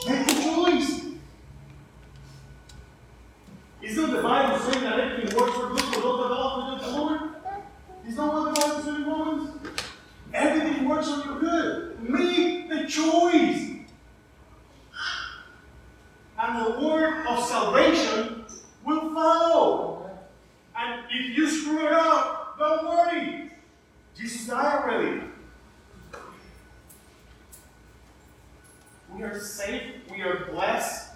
Make 0.08 0.28
the 0.28 0.34
choice. 0.44 1.02
Isn't 3.82 4.12
the 4.12 4.22
Bible 4.22 4.60
saying 4.60 4.84
that 4.84 5.00
everything 5.00 5.38
works 5.38 5.56
for 5.58 5.70
good 5.70 5.82
for 5.82 6.02
those 6.02 6.20
that 6.20 6.30
love 6.30 6.82
the 6.82 6.88
Lord? 6.92 7.20
Is 8.08 8.16
that 8.16 8.28
what 8.28 8.54
the 8.54 8.62
Bible 8.62 8.84
says 8.84 8.96
in 8.96 9.06
Romans? 9.06 9.50
Everything 10.34 10.90
works 10.90 11.10
for 11.10 11.26
your 11.26 11.40
good. 11.40 12.10
Make 12.10 12.70
the 12.70 12.88
choice. 12.88 13.70
And 16.40 16.66
the 16.66 16.86
word 16.86 17.26
of 17.28 17.46
salvation 17.46 18.46
will 18.84 19.14
follow. 19.14 20.10
And 20.76 21.04
if 21.10 21.38
you 21.38 21.48
screw 21.50 21.86
it 21.86 21.94
up, 21.94 22.58
don't 22.58 22.86
worry. 22.86 23.52
Jesus 24.18 24.48
died 24.48 24.84
already. 24.84 25.22
We 29.16 29.24
are 29.24 29.40
safe. 29.40 29.84
We 30.10 30.22
are 30.24 30.48
blessed. 30.52 31.12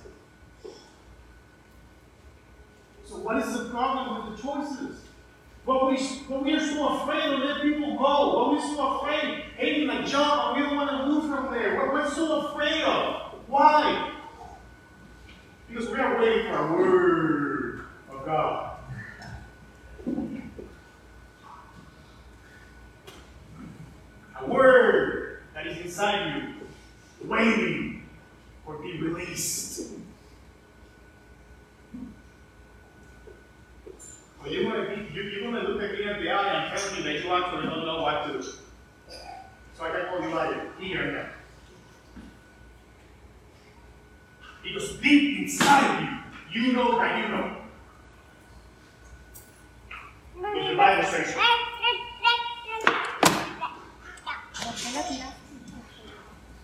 So 3.04 3.18
what 3.18 3.38
is 3.38 3.58
the 3.58 3.70
problem 3.70 4.30
with 4.30 4.38
the 4.38 4.44
choices? 4.44 5.02
But 5.66 5.90
we, 5.90 5.98
but 6.30 6.44
we 6.46 6.54
are 6.54 6.60
so 6.66 7.00
afraid 7.00 7.24
to 7.24 7.36
let 7.38 7.62
people 7.62 7.98
go. 7.98 8.34
But 8.34 8.52
we're 8.52 8.76
so 8.76 9.00
afraid, 9.00 9.44
hating 9.58 9.90
a 9.90 10.08
job, 10.08 10.56
and 10.56 10.64
we 10.64 10.70
don't 10.70 10.78
want 10.78 10.90
to 10.90 11.06
move 11.08 11.30
from 11.30 11.54
there. 11.54 11.76
What 11.76 11.94
we're 11.94 12.10
so 12.10 12.48
afraid 12.48 12.84
of. 12.84 13.34
Why? 13.48 14.14
Because 15.68 15.90
we 15.90 16.00
are 16.00 16.18
waiting 16.18 16.48
for 16.48 16.58
a 16.58 16.74
word 16.74 17.82
of 18.10 18.26
God. 18.26 18.78
A 24.40 24.46
word 24.48 25.42
that 25.54 25.68
is 25.68 25.78
inside 25.80 26.36
you, 26.38 27.28
waiting 27.28 28.04
for 28.64 28.78
be 28.78 29.02
released. 29.02 29.92
Well, 34.48 34.56
you're 34.56 34.72
gonna 34.72 34.96
be, 34.96 35.14
you, 35.14 35.24
you're 35.24 35.52
gonna 35.52 35.68
look 35.68 35.82
at 35.82 35.92
me 35.92 36.04
in 36.10 36.24
the 36.24 36.32
eye 36.32 36.70
and 36.70 36.80
tell 36.80 36.96
me 36.96 37.04
that 37.04 37.24
you 37.24 37.34
actually 37.34 37.66
don't 37.66 37.86
know 37.86 38.02
what 38.02 38.28
to 38.28 38.34
do. 38.34 38.42
So 38.42 39.84
I 39.84 39.90
can 39.92 40.06
call 40.08 40.22
you 40.22 40.34
liar 40.34 40.72
here 40.80 41.02
and 41.02 41.16
there. 41.16 41.32
Because 44.64 44.98
deep 44.98 45.37
inside 45.48 46.22
you, 46.54 46.62
you 46.62 46.74
know 46.74 46.98
that 47.00 47.24
you 47.24 47.30
know. 47.30 47.56
Because 50.36 50.70
the 50.70 50.76
Bible 50.76 51.04
says 51.04 51.36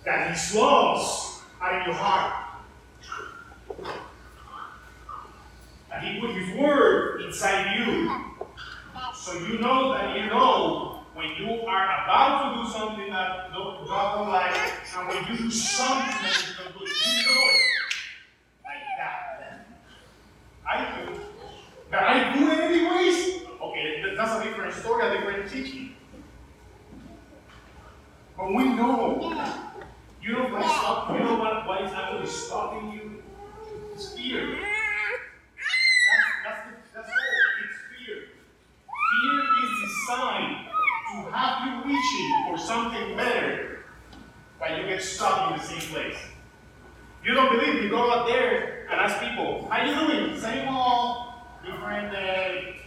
that 0.03 0.31
His 0.31 0.55
laws 0.55 1.41
are 1.61 1.79
in 1.79 1.85
your 1.85 1.95
heart. 1.95 2.33
That 5.89 6.03
He 6.03 6.19
put 6.19 6.31
His 6.31 6.57
word 6.57 7.21
inside 7.21 7.77
you. 7.77 8.11
So 9.15 9.33
you 9.39 9.59
know 9.59 9.93
that 9.93 10.17
you 10.17 10.27
know 10.27 10.99
when 11.13 11.29
you 11.37 11.61
are 11.61 11.85
about 12.03 12.55
to 12.55 12.63
do 12.63 12.69
something 12.69 13.09
that 13.13 13.53
God 13.53 14.17
don't 14.17 14.29
like, 14.29 14.55
and 14.97 15.07
when 15.07 15.17
you 15.31 15.37
do 15.37 15.51
something 15.51 16.21
that 16.21 16.35
is 16.35 16.57
good, 16.57 16.73
you 16.73 17.25
know 17.25 17.41
it. 17.47 17.61
Like 18.65 18.83
that. 18.97 19.67
I 20.67 21.05
do. 21.05 21.19
But 21.89 21.99
I 22.03 22.37
do 22.37 22.51
it 22.51 22.59
anyways? 22.59 23.43
Okay, 23.61 24.03
that's 24.15 24.31
a 24.31 24.43
different 24.43 24.73
story, 24.73 25.07
a 25.07 25.17
different 25.17 25.49
teaching. 25.49 25.95
But 28.37 28.47
we 28.47 28.65
know. 28.69 29.29
You 30.21 30.31
know 30.31 30.47
what 30.47 30.63
is 30.63 30.71
stop, 30.71 31.11
you 31.11 31.19
know 31.19 31.35
what, 31.35 31.67
what 31.67 31.81
is 31.81 31.91
actually 31.91 32.27
stopping 32.27 32.91
you? 32.93 33.23
It's 33.93 34.13
fear. 34.13 34.55
That's, 34.55 34.61
that's, 36.45 36.67
the, 36.67 36.75
that's 36.95 37.09
all. 37.09 37.25
It's 37.65 38.05
fear. 38.05 38.23
Fear 39.11 39.39
is 39.43 39.71
designed 39.83 40.67
to 41.11 41.31
have 41.31 41.67
you 41.67 41.91
reaching 41.91 42.45
for 42.47 42.57
something 42.57 43.17
better, 43.17 43.85
but 44.59 44.77
you 44.77 44.87
get 44.87 45.03
stuck 45.03 45.51
in 45.51 45.57
the 45.57 45.63
same 45.63 45.93
place. 45.93 46.17
You 47.23 47.33
don't 47.33 47.57
believe 47.57 47.81
me? 47.81 47.87
Go 47.87 48.11
out 48.11 48.27
there 48.27 48.85
and 48.91 48.99
ask 48.99 49.21
people, 49.21 49.69
how 49.71 49.85
you 49.85 49.95
doing? 49.95 50.37
Same 50.37 50.67
old, 50.67 51.27
different 51.65 52.11
day. 52.11 52.81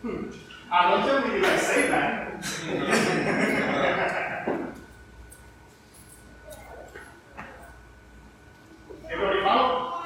Hmm. 0.00 0.30
Ah, 0.72 0.90
don't 0.90 1.06
tell 1.06 1.28
me 1.28 1.34
you 1.34 1.42
guys 1.42 1.60
say 1.60 1.88
that. 1.88 2.30
Everybody 9.10 9.42
follow? 9.42 10.02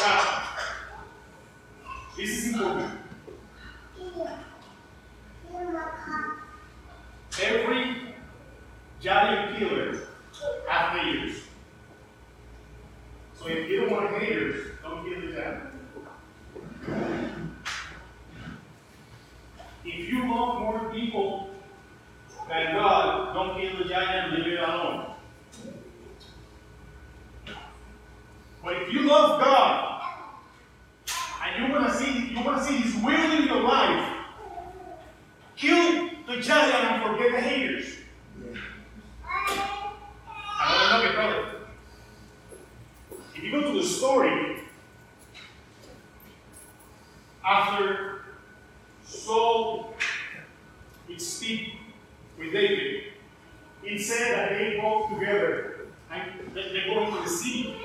Now, 0.00 0.42
this 2.16 2.30
is 2.30 2.54
important. 2.54 2.98
Every 7.42 8.14
giant 9.00 9.58
killer 10.42 10.62
has 10.68 11.00
haters. 11.00 11.36
So 13.34 13.48
if 13.48 13.68
you 13.68 13.80
don't 13.80 13.90
want 13.90 14.16
haters, 14.18 14.72
don't 14.82 15.04
kill 15.04 15.20
the 15.20 15.32
giant. 15.32 15.62
If 19.84 20.08
you 20.08 20.20
love 20.20 20.60
more 20.60 20.92
people 20.92 21.50
than 22.48 22.74
God, 22.74 23.34
don't 23.34 23.60
kill 23.60 23.78
the 23.78 23.88
giant, 23.88 24.34
and 24.34 24.44
leave 24.44 24.52
it 24.52 24.60
alone. 24.60 25.14
But 28.64 28.82
if 28.82 28.92
you 28.92 29.02
love 29.02 29.40
God 29.40 30.02
and 31.44 31.64
you 31.64 31.72
want 31.72 31.92
to 31.92 31.98
see 31.98 32.28
you 32.28 32.44
want 32.44 32.58
to 32.58 32.64
see 32.64 32.76
His 32.76 32.94
will 33.02 33.32
in 33.32 33.48
your 33.48 33.60
life, 33.62 34.18
kill 35.56 36.10
the 36.28 36.40
giant 36.40 36.74
and 36.74 37.02
forget 37.02 37.32
the 37.32 37.40
haters. 37.40 38.01
I. 40.64 41.54
If 43.34 43.42
you 43.42 43.50
go 43.50 43.72
to 43.72 43.78
the 43.78 43.84
story 43.84 44.60
after 47.44 48.20
Saul 49.04 49.94
would 51.08 51.20
speak 51.20 51.74
with 52.38 52.52
David, 52.52 53.04
it 53.82 54.00
said 54.00 54.32
that 54.32 54.58
they 54.58 54.78
both 54.80 55.10
together 55.10 55.88
and 56.10 56.54
they 56.54 56.84
go 56.86 57.06
into 57.06 57.22
the 57.22 57.28
sea, 57.28 57.76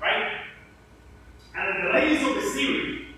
right? 0.00 0.40
And 1.54 1.86
the 1.86 1.92
ladies 1.92 2.26
of 2.26 2.34
the 2.34 2.42
city, 2.42 3.08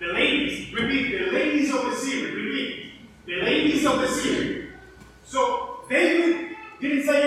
the 0.00 0.06
ladies, 0.06 0.72
repeat, 0.72 1.18
the 1.18 1.30
ladies 1.30 1.72
of 1.72 1.84
the 1.84 1.94
city, 1.94 2.24
repeat, 2.24 2.92
the 3.26 3.36
ladies 3.42 3.86
of 3.86 4.00
the 4.00 4.08
city. 4.08 4.70
So 5.22 5.84
David 5.88 6.56
didn't 6.80 7.04
say 7.04 7.19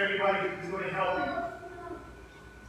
everybody 0.00 0.48
is 0.62 0.68
going 0.70 0.84
to 0.84 0.94
help 0.94 1.18
you. 1.18 1.96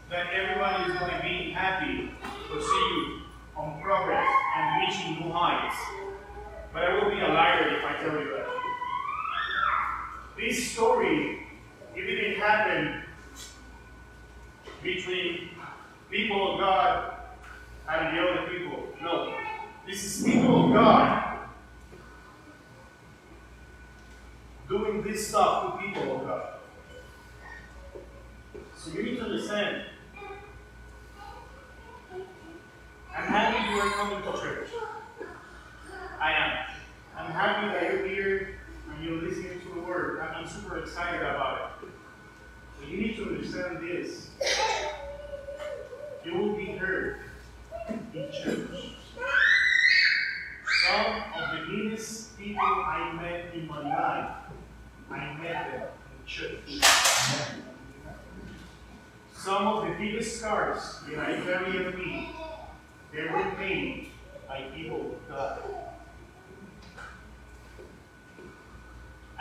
That 0.09 0.27
everybody 0.33 0.91
is 0.91 0.99
going 0.99 1.11
to 1.11 1.21
be 1.21 1.51
happy 1.51 2.11
to 2.21 2.61
see 2.61 2.87
you 2.91 3.21
on 3.55 3.81
progress 3.81 4.27
and 4.57 4.81
reaching 4.81 5.23
new 5.23 5.31
heights. 5.31 5.77
But 6.73 6.83
I 6.83 6.93
will 6.95 7.09
be 7.09 7.21
a 7.21 7.27
liar 7.27 7.77
if 7.77 7.85
I 7.85 7.93
tell 8.03 8.19
you 8.19 8.31
that. 8.31 8.47
This 10.37 10.71
story 10.71 11.47
it 11.95 12.01
didn't 12.01 12.39
happen 12.39 13.03
between 14.81 15.49
people 16.09 16.53
of 16.53 16.59
God 16.59 17.13
and 17.89 18.17
the 18.17 18.21
other 18.21 18.49
people. 18.49 18.87
No. 19.01 19.35
This 19.85 20.03
is 20.03 20.23
people 20.23 20.65
of 20.65 20.73
God 20.73 21.39
doing 24.69 25.01
this 25.01 25.27
stuff 25.27 25.73
to 25.73 25.85
people 25.85 26.15
of 26.15 26.27
God. 26.27 26.50
So 28.83 28.89
you 28.93 29.03
need 29.03 29.17
to 29.17 29.25
understand. 29.25 29.83
I'm 33.15 33.27
happy 33.27 33.75
you 33.75 33.79
are 33.79 33.91
coming 33.91 34.23
to 34.23 34.39
church. 34.39 34.69
I 36.19 36.31
am. 36.33 36.51
I'm 37.15 37.31
happy 37.31 37.67
that 37.67 37.93
you're 37.93 38.07
here 38.07 38.57
and 38.89 39.05
you're 39.05 39.21
listening 39.21 39.61
to 39.61 39.75
the 39.75 39.81
word. 39.81 40.21
I'm 40.21 40.47
super 40.47 40.79
excited 40.79 41.21
about 41.21 41.73
it. 41.83 41.89
But 42.79 42.89
you 42.89 42.97
need 42.97 43.17
to 43.17 43.25
understand 43.25 43.81
this. 43.81 44.29
You 46.25 46.37
will 46.39 46.55
be 46.55 46.71
heard 46.71 47.19
in 47.87 48.31
church. 48.31 48.95
Some 50.87 51.23
of 51.35 51.51
the 51.51 51.67
meanest 51.71 52.35
people 52.35 52.65
I 52.65 53.13
met 53.13 53.53
in 53.53 53.67
my 53.67 53.87
life, 53.87 54.37
I 55.11 55.37
met 55.39 55.71
them 55.71 55.87
in 56.19 56.25
church. 56.25 56.81
Some 59.43 59.65
of 59.65 59.87
the 59.87 59.95
biggest 59.97 60.37
scars 60.37 60.99
in 61.11 61.19
I 61.19 61.41
carry 61.41 61.75
in 61.75 61.97
me, 61.97 62.29
they 63.11 63.23
were 63.23 63.51
painted 63.57 64.11
by 64.47 64.65
evil 64.77 65.15
God. 65.27 65.63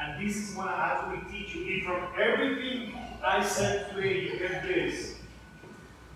And 0.00 0.26
this 0.26 0.36
is 0.36 0.56
what 0.56 0.68
I 0.68 1.04
actually 1.04 1.30
teach 1.30 1.54
you. 1.54 1.66
If 1.66 1.84
from 1.84 2.08
everything 2.18 2.94
I 3.22 3.44
said 3.44 3.94
today 3.94 4.20
you 4.20 4.38
get 4.38 4.62
this, 4.62 5.16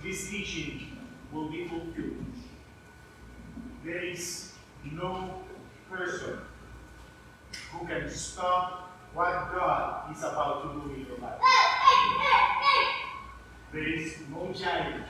this 0.02 0.30
teaching 0.30 0.96
will 1.30 1.50
be 1.50 1.68
fulfilled. 1.68 2.24
There 3.84 4.02
is 4.02 4.52
no 4.90 5.42
person 5.90 6.38
who 7.70 7.86
can 7.86 8.08
stop 8.08 8.96
what 9.12 9.52
God 9.54 10.10
is 10.10 10.22
about 10.22 10.62
to 10.62 10.80
do 10.80 10.94
in 10.94 11.06
your 11.06 11.18
life. 11.18 11.38
There 13.74 13.88
is 13.88 14.14
no 14.30 14.52
giant. 14.54 15.02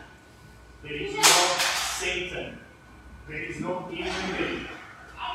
There 0.83 0.95
is 0.95 1.15
no 1.15 1.23
Satan. 1.23 2.59
There 3.29 3.43
is 3.43 3.61
no 3.61 3.87
enemy 3.93 4.67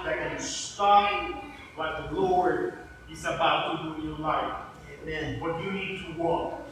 that 0.04 0.18
can 0.18 0.40
stop 0.40 1.44
what 1.76 2.10
the 2.10 2.20
Lord 2.20 2.74
is 3.12 3.26
about 3.26 3.78
to 3.78 3.84
do 3.84 4.02
in 4.02 4.08
your 4.08 4.18
life. 4.18 4.64
Amen. 5.04 5.40
But 5.40 5.64
you 5.64 5.72
need 5.72 6.08
to 6.08 6.20
walk. 6.20 6.68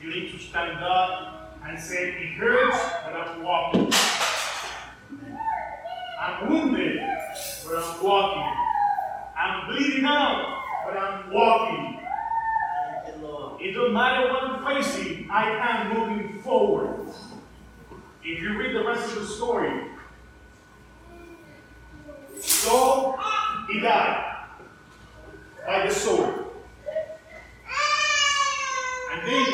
You 0.00 0.10
need 0.10 0.30
to 0.30 0.38
stand 0.38 0.78
up 0.78 1.58
and 1.66 1.76
say, 1.76 2.10
It 2.22 2.34
hurts, 2.38 2.78
but 3.04 3.14
I'm 3.14 3.42
walking. 3.42 3.92
I'm 6.20 6.50
wounded, 6.52 7.00
but 7.66 7.78
I'm 7.82 8.00
walking. 8.00 8.52
I'm 9.36 9.66
bleeding 9.66 10.04
out, 10.04 10.62
but 10.86 10.96
I'm 10.96 11.32
walking. 11.32 11.93
It 13.64 13.72
doesn't 13.72 13.94
matter 13.94 14.30
what 14.30 14.44
I'm 14.44 14.76
facing, 14.76 15.30
I 15.30 15.48
am 15.48 15.98
moving 15.98 16.38
forward. 16.42 17.08
If 18.22 18.42
you 18.42 18.58
read 18.58 18.76
the 18.76 18.84
rest 18.84 19.16
of 19.16 19.22
the 19.22 19.26
story, 19.26 19.86
so 22.42 23.18
he 23.66 23.80
died 23.80 24.48
by 25.66 25.86
the 25.86 25.94
sword. 25.94 26.44
And 29.12 29.22
David 29.24 29.53